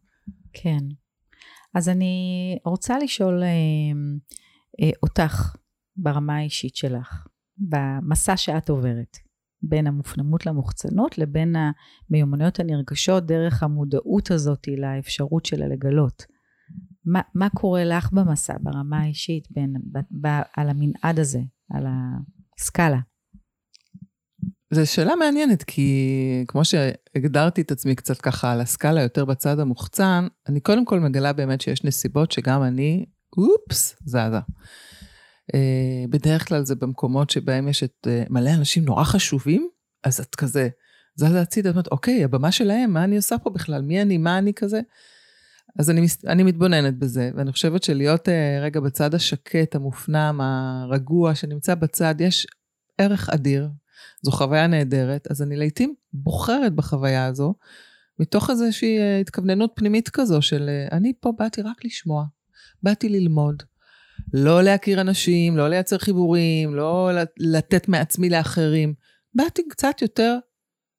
כן. 0.52 0.78
אז 1.74 1.88
אני 1.88 2.56
רוצה 2.64 2.98
לשאול 2.98 3.42
אה, 3.42 3.48
אה, 4.82 4.90
אותך 5.02 5.56
ברמה 5.96 6.36
האישית 6.36 6.76
שלך, 6.76 7.26
במסע 7.58 8.36
שאת 8.36 8.68
עוברת, 8.68 9.16
בין 9.62 9.86
המופנמות 9.86 10.46
למוחצנות 10.46 11.18
לבין 11.18 11.56
המיומנויות 12.10 12.60
הנרגשות 12.60 13.26
דרך 13.26 13.62
המודעות 13.62 14.30
הזאת 14.30 14.68
לאפשרות 14.78 15.46
שלה 15.46 15.68
לגלות. 15.68 16.26
מה, 17.04 17.20
מה 17.34 17.48
קורה 17.48 17.84
לך 17.84 18.12
במסע, 18.12 18.54
ברמה 18.60 19.02
האישית, 19.02 19.48
בין, 19.50 19.74
ב, 19.92 19.98
ב, 20.26 20.40
על 20.56 20.68
המנעד 20.68 21.18
הזה, 21.18 21.40
על 21.70 21.86
הסקאלה? 22.58 22.98
זו 24.70 24.92
שאלה 24.92 25.16
מעניינת, 25.16 25.62
כי 25.62 26.44
כמו 26.48 26.62
שהגדרתי 26.64 27.60
את 27.60 27.70
עצמי 27.70 27.94
קצת 27.94 28.20
ככה 28.20 28.52
על 28.52 28.60
הסקאלה 28.60 29.02
יותר 29.02 29.24
בצד 29.24 29.58
המוחצן, 29.58 30.26
אני 30.48 30.60
קודם 30.60 30.84
כל 30.84 31.00
מגלה 31.00 31.32
באמת 31.32 31.60
שיש 31.60 31.84
נסיבות 31.84 32.32
שגם 32.32 32.62
אני, 32.62 33.06
אופס, 33.36 33.96
זזה. 34.04 34.40
אה, 35.54 36.04
בדרך 36.10 36.48
כלל 36.48 36.64
זה 36.64 36.74
במקומות 36.74 37.30
שבהם 37.30 37.68
יש 37.68 37.82
את 37.82 38.06
אה, 38.06 38.24
מלא 38.30 38.50
אנשים 38.50 38.84
נורא 38.84 39.04
חשובים, 39.04 39.68
אז 40.04 40.20
את 40.20 40.34
כזה 40.34 40.68
זזה 41.14 41.40
הצידה, 41.40 41.70
את 41.70 41.74
אומרת, 41.74 41.86
אוקיי, 41.86 42.24
הבמה 42.24 42.52
שלהם, 42.52 42.92
מה 42.92 43.04
אני 43.04 43.16
עושה 43.16 43.38
פה 43.38 43.50
בכלל? 43.50 43.82
מי 43.82 44.02
אני, 44.02 44.18
מה 44.18 44.38
אני 44.38 44.54
כזה? 44.54 44.80
אז 45.78 45.90
אני, 45.90 46.06
אני 46.26 46.42
מתבוננת 46.42 46.98
בזה, 46.98 47.30
ואני 47.34 47.52
חושבת 47.52 47.82
שלהיות 47.82 48.28
uh, 48.28 48.30
רגע 48.62 48.80
בצד 48.80 49.14
השקט, 49.14 49.74
המופנם, 49.74 50.40
הרגוע, 50.40 51.34
שנמצא 51.34 51.74
בצד, 51.74 52.14
יש 52.18 52.46
ערך 52.98 53.28
אדיר. 53.28 53.68
זו 54.22 54.32
חוויה 54.32 54.66
נהדרת, 54.66 55.26
אז 55.30 55.42
אני 55.42 55.56
לעיתים 55.56 55.94
בוחרת 56.12 56.74
בחוויה 56.74 57.26
הזו, 57.26 57.54
מתוך 58.18 58.50
איזושהי 58.50 58.98
uh, 58.98 59.20
התכווננות 59.20 59.72
פנימית 59.74 60.08
כזו 60.08 60.42
של 60.42 60.70
uh, 60.88 60.94
אני 60.94 61.12
פה 61.20 61.32
באתי 61.38 61.62
רק 61.62 61.84
לשמוע, 61.84 62.24
באתי 62.82 63.08
ללמוד. 63.08 63.62
לא 64.32 64.62
להכיר 64.62 65.00
אנשים, 65.00 65.56
לא 65.56 65.68
לייצר 65.68 65.98
חיבורים, 65.98 66.74
לא 66.74 67.10
לתת 67.38 67.88
מעצמי 67.88 68.30
לאחרים. 68.30 68.94
באתי 69.34 69.62
קצת 69.68 70.02
יותר 70.02 70.36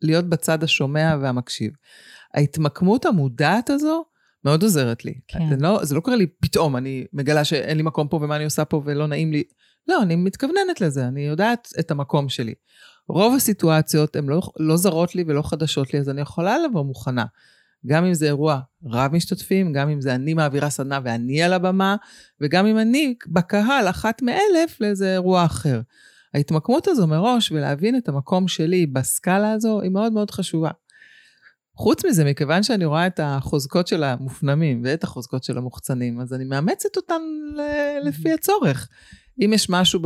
להיות 0.02 0.30
בצד 0.30 0.64
השומע 0.64 1.18
והמקשיב. 1.22 1.72
ההתמקמות 2.34 3.06
המודעת 3.06 3.70
הזו 3.70 4.04
מאוד 4.46 4.64
עוזרת 4.64 5.06
לי. 5.06 5.14
כן. 5.28 5.50
זה, 5.50 5.56
לא, 5.60 5.80
זה 5.84 5.96
לא 5.96 6.00
קורה 6.00 6.18
לי 6.18 6.28
פתאום, 6.28 6.78
אני 6.78 7.06
מגלה 7.14 7.44
שאין 7.44 7.78
לי 7.78 7.84
מקום 7.84 8.08
פה 8.08 8.18
ומה 8.18 8.36
אני 8.36 8.44
עושה 8.44 8.66
פה 8.66 8.82
ולא 8.86 9.08
נעים 9.08 9.32
לי. 9.32 9.44
לא, 9.88 10.02
אני 10.02 10.16
מתכווננת 10.16 10.82
לזה, 10.82 11.08
אני 11.08 11.22
יודעת 11.22 11.68
את 11.80 11.92
המקום 11.92 12.30
שלי. 12.30 12.54
רוב 13.08 13.36
הסיטואציות 13.36 14.16
הן 14.16 14.26
לא, 14.30 14.42
לא 14.60 14.78
זרות 14.78 15.16
לי 15.16 15.24
ולא 15.28 15.42
חדשות 15.42 15.94
לי, 15.94 16.00
אז 16.00 16.10
אני 16.10 16.22
יכולה 16.22 16.58
לבוא 16.60 16.84
מוכנה. 16.84 17.26
גם 17.86 18.06
אם 18.06 18.14
זה 18.14 18.26
אירוע 18.26 18.60
רב 18.86 19.12
משתתפים, 19.14 19.74
גם 19.74 19.90
אם 19.90 20.02
זה 20.02 20.16
אני 20.16 20.34
מעבירה 20.34 20.70
סדנה 20.70 21.00
ואני 21.04 21.44
על 21.44 21.54
הבמה, 21.54 21.96
וגם 22.42 22.66
אם 22.66 22.78
אני 22.78 23.16
בקהל 23.28 23.90
אחת 23.90 24.22
מאלף 24.22 24.82
לאיזה 24.82 25.14
אירוע 25.14 25.46
אחר. 25.46 25.82
ההתמקמות 26.34 26.88
הזו 26.88 27.08
מראש 27.08 27.52
ולהבין 27.52 27.98
את 27.98 28.10
המקום 28.10 28.48
שלי 28.48 28.86
בסקאלה 28.86 29.52
הזו 29.52 29.82
היא 29.82 29.92
מאוד 29.92 30.14
מאוד 30.14 30.32
חשובה. 30.32 30.70
חוץ 31.82 32.06
מזה, 32.06 32.26
מכיוון 32.26 32.64
שאני 32.64 32.86
רואה 32.86 33.08
את 33.08 33.20
החוזקות 33.24 33.88
של 33.88 34.04
המופנמים 34.04 34.82
ואת 34.86 35.04
החוזקות 35.04 35.44
של 35.44 35.58
המוחצנים, 35.58 36.20
אז 36.20 36.34
אני 36.34 36.44
מאמצת 36.44 36.98
אותן 36.98 37.22
לפי 38.04 38.34
הצורך. 38.34 38.90
אם 39.46 39.52
יש 39.54 39.70
משהו 39.70 40.00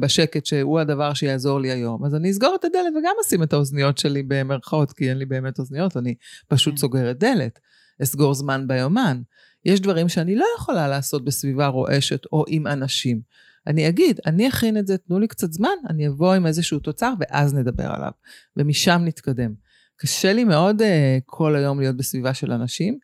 בשקט 0.00 0.46
שהוא 0.46 0.80
הדבר 0.80 1.14
שיעזור 1.14 1.60
לי 1.60 1.70
היום, 1.70 2.04
אז 2.04 2.14
אני 2.14 2.30
אסגור 2.30 2.56
את 2.60 2.64
הדלת 2.64 2.92
וגם 2.98 3.14
אשים 3.26 3.42
את 3.42 3.52
האוזניות 3.52 3.98
שלי 3.98 4.22
במרכאות, 4.22 4.92
כי 4.92 5.10
אין 5.10 5.18
לי 5.18 5.24
באמת 5.24 5.58
אוזניות, 5.58 5.96
אני 5.96 6.14
פשוט 6.48 6.74
כן. 6.74 6.80
סוגרת 6.80 7.18
דלת. 7.18 7.58
אסגור 8.02 8.34
זמן 8.34 8.68
ביומן. 8.68 9.22
יש 9.64 9.80
דברים 9.80 10.08
שאני 10.08 10.36
לא 10.36 10.46
יכולה 10.58 10.88
לעשות 10.88 11.24
בסביבה 11.24 11.66
רועשת 11.66 12.22
או 12.32 12.44
עם 12.48 12.66
אנשים. 12.66 13.20
אני 13.66 13.88
אגיד, 13.88 14.20
אני 14.26 14.48
אכין 14.48 14.76
את 14.76 14.86
זה, 14.86 14.98
תנו 14.98 15.18
לי 15.18 15.28
קצת 15.28 15.52
זמן, 15.52 15.76
אני 15.90 16.08
אבוא 16.08 16.34
עם 16.34 16.46
איזשהו 16.46 16.78
תוצר 16.78 17.12
ואז 17.20 17.54
נדבר 17.54 17.86
עליו, 17.86 18.12
ומשם 18.56 19.00
נתקדם. 19.04 19.64
קשה 19.96 20.32
לי 20.32 20.44
מאוד 20.44 20.80
uh, 20.80 20.84
כל 21.26 21.56
היום 21.56 21.80
להיות 21.80 21.96
בסביבה 21.96 22.34
של 22.34 22.52
אנשים. 22.52 22.98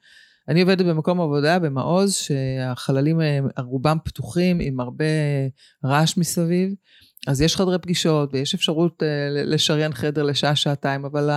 אני 0.48 0.60
עובדת 0.60 0.86
במקום 0.86 1.20
עבודה, 1.20 1.58
במעוז, 1.58 2.14
שהחללים 2.14 3.20
הם 3.20 3.48
רובם 3.58 3.96
פתוחים, 4.04 4.60
עם 4.60 4.80
הרבה 4.80 5.04
רעש 5.84 6.16
מסביב. 6.16 6.74
אז 7.28 7.40
יש 7.40 7.56
חדרי 7.56 7.78
פגישות 7.78 8.30
ויש 8.32 8.54
אפשרות 8.54 9.02
uh, 9.02 9.06
לשריין 9.32 9.92
חדר 9.92 10.22
לשעה-שעתיים, 10.22 11.04
אבל 11.04 11.30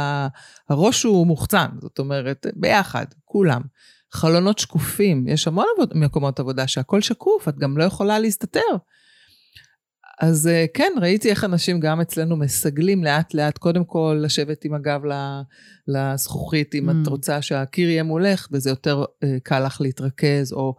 הראש 0.70 1.04
הוא 1.04 1.28
מוחצן, 1.28 1.68
זאת 1.82 2.00
אומרת, 2.00 2.48
ביחד, 2.56 3.06
כולם. 3.26 3.62
חלונות 4.14 4.60
שקופים, 4.60 5.28
יש 5.28 5.48
המון 5.48 5.66
עבוד, 5.76 5.94
מקומות 5.96 6.40
עבודה 6.40 6.68
שהכל 6.68 7.02
שקוף, 7.02 7.48
את 7.48 7.58
גם 7.58 7.78
לא 7.78 7.84
יכולה 7.84 8.20
להסתתר. 8.20 8.60
אז 10.20 10.48
אה, 10.48 10.66
כן, 10.74 10.92
ראיתי 11.02 11.30
איך 11.30 11.44
אנשים 11.44 11.80
גם 11.80 12.02
אצלנו 12.02 12.36
מסגלים 12.36 13.04
לאט 13.04 13.34
לאט, 13.34 13.58
קודם 13.58 13.86
כל 13.86 14.20
לשבת 14.22 14.66
עם 14.66 14.74
הגב 14.74 15.02
לזכוכית, 15.88 16.76
אם 16.76 16.90
mm. 16.90 16.94
את 17.02 17.08
רוצה 17.08 17.42
שהקיר 17.42 17.90
יהיה 17.90 18.04
מולך, 18.04 18.48
וזה 18.52 18.70
יותר 18.70 19.04
אה, 19.24 19.38
קל 19.44 19.66
לך 19.66 19.82
להתרכז, 19.82 20.54
או 20.54 20.76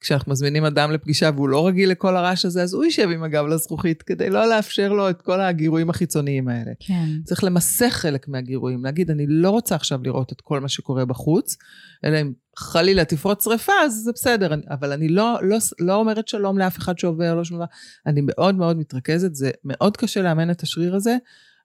כשאנחנו 0.00 0.32
מזמינים 0.32 0.64
אדם 0.64 0.92
לפגישה 0.92 1.30
והוא 1.34 1.48
לא 1.48 1.66
רגיל 1.66 1.90
לכל 1.90 2.16
הרעש 2.16 2.44
הזה, 2.44 2.62
אז 2.62 2.74
הוא 2.74 2.84
יישב 2.84 3.08
עם 3.10 3.22
הגב 3.22 3.46
לזכוכית, 3.46 4.02
כדי 4.02 4.30
לא 4.30 4.48
לאפשר 4.48 4.92
לו 4.92 5.10
את 5.10 5.22
כל 5.22 5.40
הגירויים 5.40 5.90
החיצוניים 5.90 6.48
האלה. 6.48 6.72
כן. 6.80 7.08
צריך 7.24 7.44
למסך 7.44 7.92
חלק 7.92 8.28
מהגירויים, 8.28 8.84
להגיד, 8.84 9.10
אני 9.10 9.26
לא 9.28 9.50
רוצה 9.50 9.74
עכשיו 9.74 9.98
לראות 10.02 10.32
את 10.32 10.40
כל 10.40 10.60
מה 10.60 10.68
שקורה 10.68 11.04
בחוץ, 11.04 11.56
אלא 12.04 12.20
אם 12.20 12.32
חלילה 12.56 13.04
תפרוץ 13.04 13.44
שרפה, 13.44 13.72
אז 13.84 13.94
זה 13.94 14.12
בסדר, 14.12 14.54
אבל 14.70 14.92
אני 14.92 15.08
לא, 15.08 15.38
לא, 15.42 15.58
לא 15.80 15.94
אומרת 15.94 16.28
שלום 16.28 16.58
לאף 16.58 16.78
אחד 16.78 16.98
שעובר, 16.98 17.34
לא 17.34 17.44
שום 17.44 17.56
דבר. 17.56 17.66
אני 18.06 18.20
מאוד 18.24 18.54
מאוד 18.54 18.76
מתרכזת, 18.76 19.34
זה 19.34 19.50
מאוד 19.64 19.96
קשה 19.96 20.22
לאמן 20.22 20.50
את 20.50 20.62
השריר 20.62 20.94
הזה. 20.94 21.16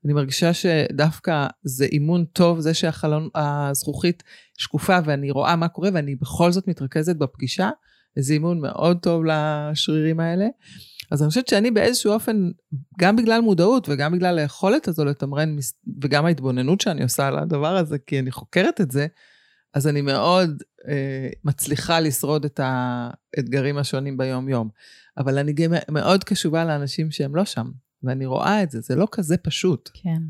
אני 0.05 0.13
מרגישה 0.13 0.53
שדווקא 0.53 1.47
זה 1.63 1.85
אימון 1.85 2.25
טוב, 2.25 2.59
זה 2.59 2.73
שהחלון, 2.73 3.29
הזכוכית 3.35 4.23
שקופה 4.57 4.97
ואני 5.05 5.31
רואה 5.31 5.55
מה 5.55 5.67
קורה 5.67 5.89
ואני 5.93 6.15
בכל 6.15 6.51
זאת 6.51 6.67
מתרכזת 6.67 7.15
בפגישה. 7.15 7.69
איזה 8.17 8.33
אימון 8.33 8.61
מאוד 8.61 8.97
טוב 9.01 9.23
לשרירים 9.25 10.19
האלה. 10.19 10.45
אז 11.11 11.21
אני 11.21 11.29
חושבת 11.29 11.47
שאני 11.47 11.71
באיזשהו 11.71 12.13
אופן, 12.13 12.51
גם 12.99 13.15
בגלל 13.15 13.41
מודעות 13.41 13.89
וגם 13.89 14.11
בגלל 14.11 14.39
היכולת 14.39 14.87
הזו 14.87 15.05
לתמרן, 15.05 15.55
וגם 16.01 16.25
ההתבוננות 16.25 16.81
שאני 16.81 17.03
עושה 17.03 17.27
על 17.27 17.39
הדבר 17.39 17.75
הזה, 17.75 17.97
כי 17.99 18.19
אני 18.19 18.31
חוקרת 18.31 18.81
את 18.81 18.91
זה, 18.91 19.07
אז 19.73 19.87
אני 19.87 20.01
מאוד 20.01 20.63
אה, 20.87 21.29
מצליחה 21.43 21.99
לשרוד 21.99 22.45
את 22.45 22.59
האתגרים 22.63 23.77
השונים 23.77 24.17
ביום-יום. 24.17 24.69
אבל 25.17 25.37
אני 25.37 25.53
גם 25.53 25.73
מאוד 25.89 26.23
קשובה 26.23 26.65
לאנשים 26.65 27.11
שהם 27.11 27.35
לא 27.35 27.45
שם, 27.45 27.71
ואני 28.03 28.25
רואה 28.25 28.63
את 28.63 28.71
זה, 28.71 28.81
זה 28.81 28.95
לא 28.95 29.07
כזה 29.11 29.37
פשוט. 29.37 29.89
כן. 29.93 30.21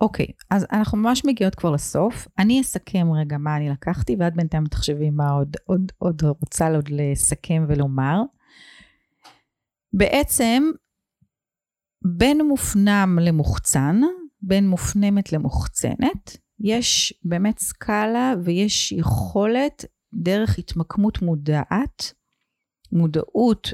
אוקיי, 0.00 0.26
אז 0.50 0.66
אנחנו 0.72 0.98
ממש 0.98 1.24
מגיעות 1.24 1.54
כבר 1.54 1.70
לסוף. 1.70 2.28
אני 2.38 2.60
אסכם 2.60 3.06
רגע 3.12 3.38
מה 3.38 3.56
אני 3.56 3.68
לקחתי, 3.68 4.16
ואת 4.18 4.34
בינתיים 4.36 4.64
תחשבי 4.64 5.10
מה 5.10 5.30
עוד, 5.30 5.56
עוד, 5.66 5.92
עוד 5.98 6.22
רוצה 6.22 6.68
עוד 6.68 6.88
לסכם 6.88 7.64
ולומר. 7.68 8.22
בעצם, 9.92 10.70
בין 12.16 12.46
מופנם 12.48 13.18
למוחצן, 13.22 14.00
בין 14.42 14.68
מופנמת 14.68 15.32
למוחצנת, 15.32 16.36
יש 16.60 17.14
באמת 17.24 17.58
סקאלה 17.58 18.34
ויש 18.44 18.92
יכולת 18.92 19.84
דרך 20.14 20.58
התמקמות 20.58 21.22
מודעת, 21.22 22.12
מודעות 22.92 23.70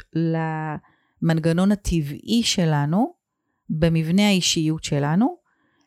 למנגנון 1.23 1.73
הטבעי 1.73 2.43
שלנו, 2.43 3.15
במבנה 3.69 4.27
האישיות 4.27 4.85
שלנו, 4.85 5.37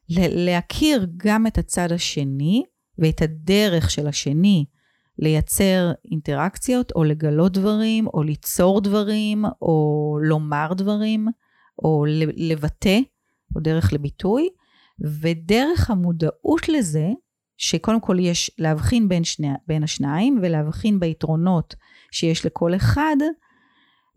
להכיר 0.10 1.08
גם 1.18 1.48
את 1.48 1.58
הצד 1.58 1.92
השני 1.92 2.64
ואת 2.98 3.22
הדרך 3.22 3.92
של 3.92 4.08
השני 4.08 4.66
לייצר 5.20 5.92
אינטראקציות 6.12 6.92
או 6.96 7.04
לגלות 7.04 7.54
דברים 7.54 8.08
או 8.08 8.24
ליצור 8.24 8.82
דברים 8.82 9.46
או 9.62 10.18
לומר 10.22 10.74
דברים 10.74 11.28
או 11.84 12.06
לבטא 12.36 13.00
או 13.56 13.60
דרך 13.60 13.94
לביטוי. 13.94 14.50
ודרך 15.22 15.90
המודעות 15.90 16.70
לזה 16.70 17.08
שקודם 17.58 18.00
כל 18.00 18.18
יש 18.20 18.52
להבחין 18.58 19.10
בין, 19.10 19.24
שני, 19.24 19.48
בין 19.68 19.84
השניים 19.84 20.40
ולהבחין 20.42 21.00
ביתרונות 21.00 21.76
שיש 22.12 22.46
לכל 22.46 22.76
אחד 22.76 23.16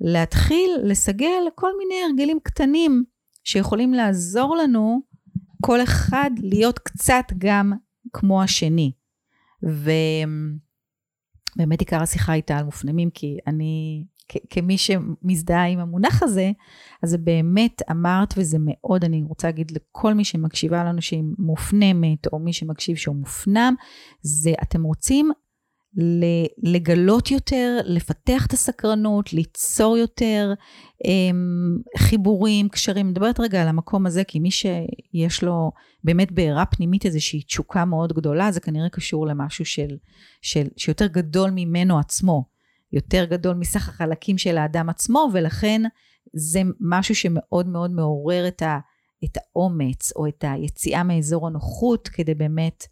להתחיל 0.00 0.70
לסגל 0.82 1.42
כל 1.54 1.70
מיני 1.78 1.94
הרגלים 2.04 2.38
קטנים 2.42 3.04
שיכולים 3.44 3.94
לעזור 3.94 4.56
לנו 4.56 5.00
כל 5.62 5.82
אחד 5.82 6.30
להיות 6.42 6.78
קצת 6.78 7.24
גם 7.38 7.72
כמו 8.12 8.42
השני. 8.42 8.92
ובאמת 9.62 9.80
עיקר 11.80 12.02
השיחה 12.02 12.32
הייתה 12.32 12.58
על 12.58 12.64
מופנמים, 12.64 13.10
כי 13.10 13.38
אני, 13.46 14.04
כמי 14.50 14.78
שמזדהה 14.78 15.66
עם 15.66 15.78
המונח 15.78 16.22
הזה, 16.22 16.50
אז 17.02 17.10
זה 17.10 17.18
באמת 17.18 17.82
אמרת, 17.90 18.34
וזה 18.36 18.58
מאוד, 18.60 19.04
אני 19.04 19.22
רוצה 19.22 19.48
להגיד 19.48 19.70
לכל 19.70 20.14
מי 20.14 20.24
שמקשיבה 20.24 20.84
לנו 20.84 21.02
שהיא 21.02 21.24
מופנמת, 21.38 22.26
או 22.32 22.38
מי 22.38 22.52
שמקשיב 22.52 22.96
שהוא 22.96 23.16
מופנם, 23.16 23.74
זה 24.22 24.52
אתם 24.62 24.82
רוצים 24.82 25.30
לגלות 26.62 27.30
יותר, 27.30 27.78
לפתח 27.84 28.46
את 28.46 28.52
הסקרנות, 28.52 29.32
ליצור 29.32 29.96
יותר 29.96 30.52
אמ, 31.04 31.78
חיבורים, 31.98 32.68
קשרים. 32.68 33.06
אני 33.06 33.10
מדברת 33.10 33.40
רגע 33.40 33.62
על 33.62 33.68
המקום 33.68 34.06
הזה, 34.06 34.24
כי 34.24 34.38
מי 34.38 34.50
שיש 34.50 35.42
לו 35.42 35.72
באמת 36.04 36.32
בעירה 36.32 36.66
פנימית 36.66 37.06
איזושהי 37.06 37.42
תשוקה 37.42 37.84
מאוד 37.84 38.12
גדולה, 38.12 38.52
זה 38.52 38.60
כנראה 38.60 38.88
קשור 38.88 39.26
למשהו 39.26 39.64
של, 39.64 39.96
של, 40.42 40.66
שיותר 40.76 41.06
גדול 41.06 41.50
ממנו 41.50 41.98
עצמו, 41.98 42.44
יותר 42.92 43.24
גדול 43.24 43.54
מסך 43.54 43.88
החלקים 43.88 44.38
של 44.38 44.58
האדם 44.58 44.88
עצמו, 44.88 45.28
ולכן 45.32 45.82
זה 46.32 46.62
משהו 46.80 47.14
שמאוד 47.14 47.68
מאוד 47.68 47.90
מעורר 47.90 48.48
את, 48.48 48.62
ה, 48.62 48.78
את 49.24 49.36
האומץ, 49.36 50.12
או 50.16 50.26
את 50.26 50.44
היציאה 50.48 51.02
מאזור 51.02 51.46
הנוחות, 51.46 52.08
כדי 52.08 52.34
באמת 52.34 52.84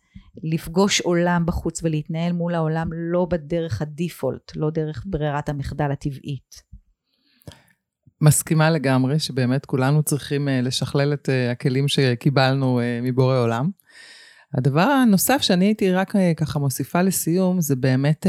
לפגוש 0.43 1.01
עולם 1.01 1.47
בחוץ 1.47 1.83
ולהתנהל 1.83 2.33
מול 2.33 2.55
העולם 2.55 2.89
לא 2.93 3.27
בדרך 3.31 3.83
הדיפולט, 3.83 4.53
לא 4.57 4.71
דרך 4.71 5.03
ברירת 5.07 5.49
המחדל 5.49 5.91
הטבעית. 5.91 6.63
מסכימה 8.21 8.71
לגמרי 8.71 9.19
שבאמת 9.19 9.67
כולנו 9.67 10.03
צריכים 10.03 10.49
אה, 10.49 10.61
לשכלל 10.61 11.13
את 11.13 11.29
אה, 11.29 11.51
הכלים 11.51 11.89
שקיבלנו 11.89 12.81
אה, 12.81 13.01
מבורא 13.03 13.39
עולם. 13.39 13.71
הדבר 14.57 14.81
הנוסף 14.81 15.43
שאני 15.43 15.65
הייתי 15.65 15.93
רק 15.93 16.13
ככה 16.37 16.59
מוסיפה 16.59 17.03
לסיום, 17.03 17.61
זה 17.61 17.77
באמת 17.77 18.27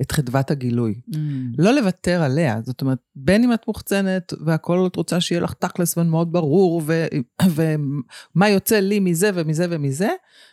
את 0.00 0.12
חדוות 0.12 0.50
הגילוי. 0.50 1.00
Mm. 1.10 1.16
לא 1.58 1.74
לוותר 1.74 2.22
עליה, 2.22 2.60
זאת 2.64 2.82
אומרת, 2.82 2.98
בין 3.14 3.44
אם 3.44 3.52
את 3.52 3.68
מוחצנת 3.68 4.32
והכל 4.46 4.86
את 4.86 4.96
רוצה 4.96 5.20
שיהיה 5.20 5.40
לך 5.40 5.52
תכלס 5.52 5.98
ומאוד 5.98 6.32
ברור, 6.32 6.82
ו, 6.86 7.06
ומה 7.50 8.48
יוצא 8.48 8.80
לי 8.80 9.00
מזה 9.00 9.30
ומזה 9.34 9.66
ומזה, 9.70 10.10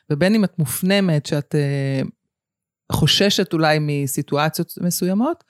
ובין 0.10 0.36
אם 0.36 0.44
את 0.44 0.60
מופנמת, 0.60 1.26
שאת 1.26 1.56
חוששת 2.92 3.54
אולי 3.54 3.78
מסיטואציות 3.82 4.74
מסוימות, 4.82 5.44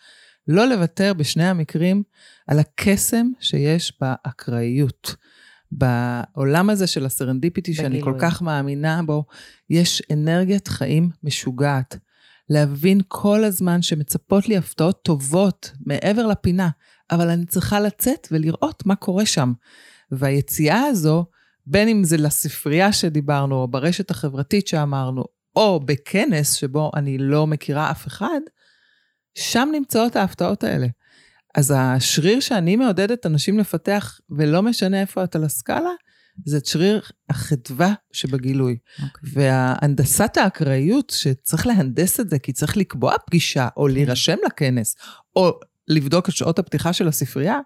לא 0.48 0.68
לוותר 0.68 1.14
בשני 1.14 1.48
המקרים 1.48 2.04
על 2.48 2.60
הקסם 2.60 3.28
שיש 3.40 3.94
באקראיות. 4.02 5.16
בעולם 5.72 6.70
הזה 6.70 6.88
של 6.88 7.06
הסרנדיפיטי, 7.06 7.74
שאני 7.74 8.02
כל 8.02 8.14
כך 8.20 8.42
מאמינה 8.42 9.02
בו, 9.06 9.26
יש 9.70 10.02
אנרגיית 10.12 10.68
חיים 10.68 11.10
משוגעת. 11.24 11.98
להבין 12.50 13.02
כל 13.08 13.44
הזמן 13.44 13.82
שמצפות 13.82 14.50
לי 14.50 14.58
הפתעות 14.58 15.02
טובות 15.04 15.72
מעבר 15.86 16.28
לפינה, 16.28 16.70
אבל 17.12 17.30
אני 17.30 17.46
צריכה 17.46 17.80
לצאת 17.80 18.28
ולראות 18.32 18.86
מה 18.86 18.96
קורה 18.96 19.26
שם. 19.26 19.54
והיציאה 20.12 20.82
הזו, 20.82 21.26
בין 21.66 21.88
אם 21.88 22.04
זה 22.04 22.18
לספרייה 22.18 22.94
שדיברנו, 22.94 23.56
או 23.56 23.68
ברשת 23.68 24.12
החברתית 24.12 24.68
שאמרנו, 24.68 25.24
או 25.56 25.80
בכנס 25.80 26.54
שבו 26.54 26.92
אני 26.96 27.18
לא 27.18 27.48
מכירה 27.48 27.92
אף 27.92 28.08
אחד, 28.08 28.40
שם 29.36 29.70
נמצאות 29.72 30.16
ההפתעות 30.16 30.64
האלה. 30.64 30.88
אז 31.58 31.74
השריר 31.78 32.40
שאני 32.40 32.76
מעודדת 32.76 33.26
אנשים 33.26 33.60
לפתח, 33.60 34.20
ולא 34.30 34.64
משנה 34.64 35.02
איפה 35.02 35.24
את 35.24 35.36
על 35.36 35.44
הסקאלה, 35.44 35.90
זה 36.46 36.58
את 36.58 36.66
שריר 36.66 37.02
החדווה 37.30 37.94
שבגילוי. 38.12 38.78
Okay. 39.00 39.04
אוקיי. 39.04 39.30
והנדסת 39.34 40.38
האקראיות, 40.38 41.10
שצריך 41.10 41.68
להנדס 41.68 42.20
את 42.20 42.30
זה, 42.30 42.40
כי 42.40 42.54
צריך 42.54 42.78
לקבוע 42.78 43.16
פגישה, 43.28 43.68
או 43.78 43.86
okay. 43.86 43.90
כן. 43.90 43.94
להירשם 43.94 44.36
לכנס, 44.46 44.96
או 45.36 45.60
לבדוק 45.88 46.30
את 46.30 46.34
שעות 46.34 46.60
הפתיחה 46.60 46.94
של 46.94 47.08
הספרייה, 47.08 47.60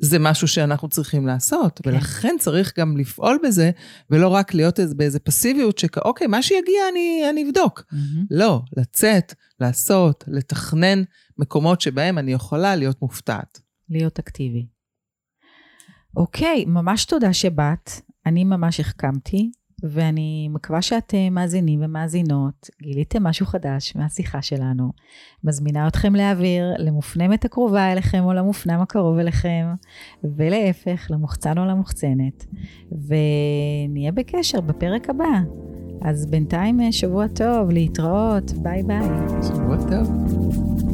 זה 0.00 0.18
משהו 0.18 0.48
שאנחנו 0.48 0.88
צריכים 0.88 1.26
לעשות, 1.26 1.80
כן. 1.82 1.90
ולכן 1.90 2.36
צריך 2.40 2.78
גם 2.78 2.96
לפעול 2.96 3.38
בזה, 3.44 3.70
ולא 4.10 4.28
רק 4.28 4.54
להיות 4.54 4.80
באיזה 4.96 5.18
פסיביות 5.18 5.78
שאוקיי, 5.78 6.26
מה 6.26 6.42
שיגיע 6.42 6.80
אני, 6.92 7.22
אני 7.30 7.44
אבדוק. 7.44 7.80
Mm-hmm. 7.80 8.26
לא, 8.30 8.62
לצאת, 8.76 9.34
לעשות, 9.60 10.24
לתכנן 10.28 11.02
מקומות 11.38 11.80
שבהם 11.80 12.18
אני 12.18 12.32
יכולה 12.32 12.76
להיות 12.76 13.02
מופתעת. 13.02 13.60
להיות 13.90 14.18
אקטיבי. 14.18 14.66
אוקיי, 16.16 16.64
ממש 16.64 17.04
תודה 17.04 17.32
שבאת. 17.32 17.90
אני 18.26 18.44
ממש 18.44 18.80
החכמתי. 18.80 19.50
ואני 19.82 20.48
מקווה 20.50 20.82
שאתם 20.82 21.28
מאזינים 21.30 21.80
ומאזינות, 21.82 22.70
גיליתם 22.82 23.22
משהו 23.22 23.46
חדש 23.46 23.96
מהשיחה 23.96 24.42
שלנו. 24.42 24.92
מזמינה 25.44 25.88
אתכם 25.88 26.14
להעביר 26.14 26.74
למופנמת 26.78 27.44
הקרובה 27.44 27.92
אליכם 27.92 28.24
או 28.24 28.32
למופנם 28.32 28.80
הקרוב 28.80 29.18
אליכם, 29.18 29.66
ולהפך, 30.24 31.06
למוחצן 31.10 31.58
או 31.58 31.64
למוחצנת. 31.64 32.46
ונהיה 32.92 34.12
בקשר 34.12 34.60
בפרק 34.60 35.10
הבא. 35.10 35.40
אז 36.02 36.26
בינתיים 36.26 36.92
שבוע 36.92 37.28
טוב, 37.28 37.70
להתראות, 37.70 38.52
ביי 38.52 38.82
ביי. 38.82 39.08
שבוע 39.42 39.76
טוב. 39.76 40.87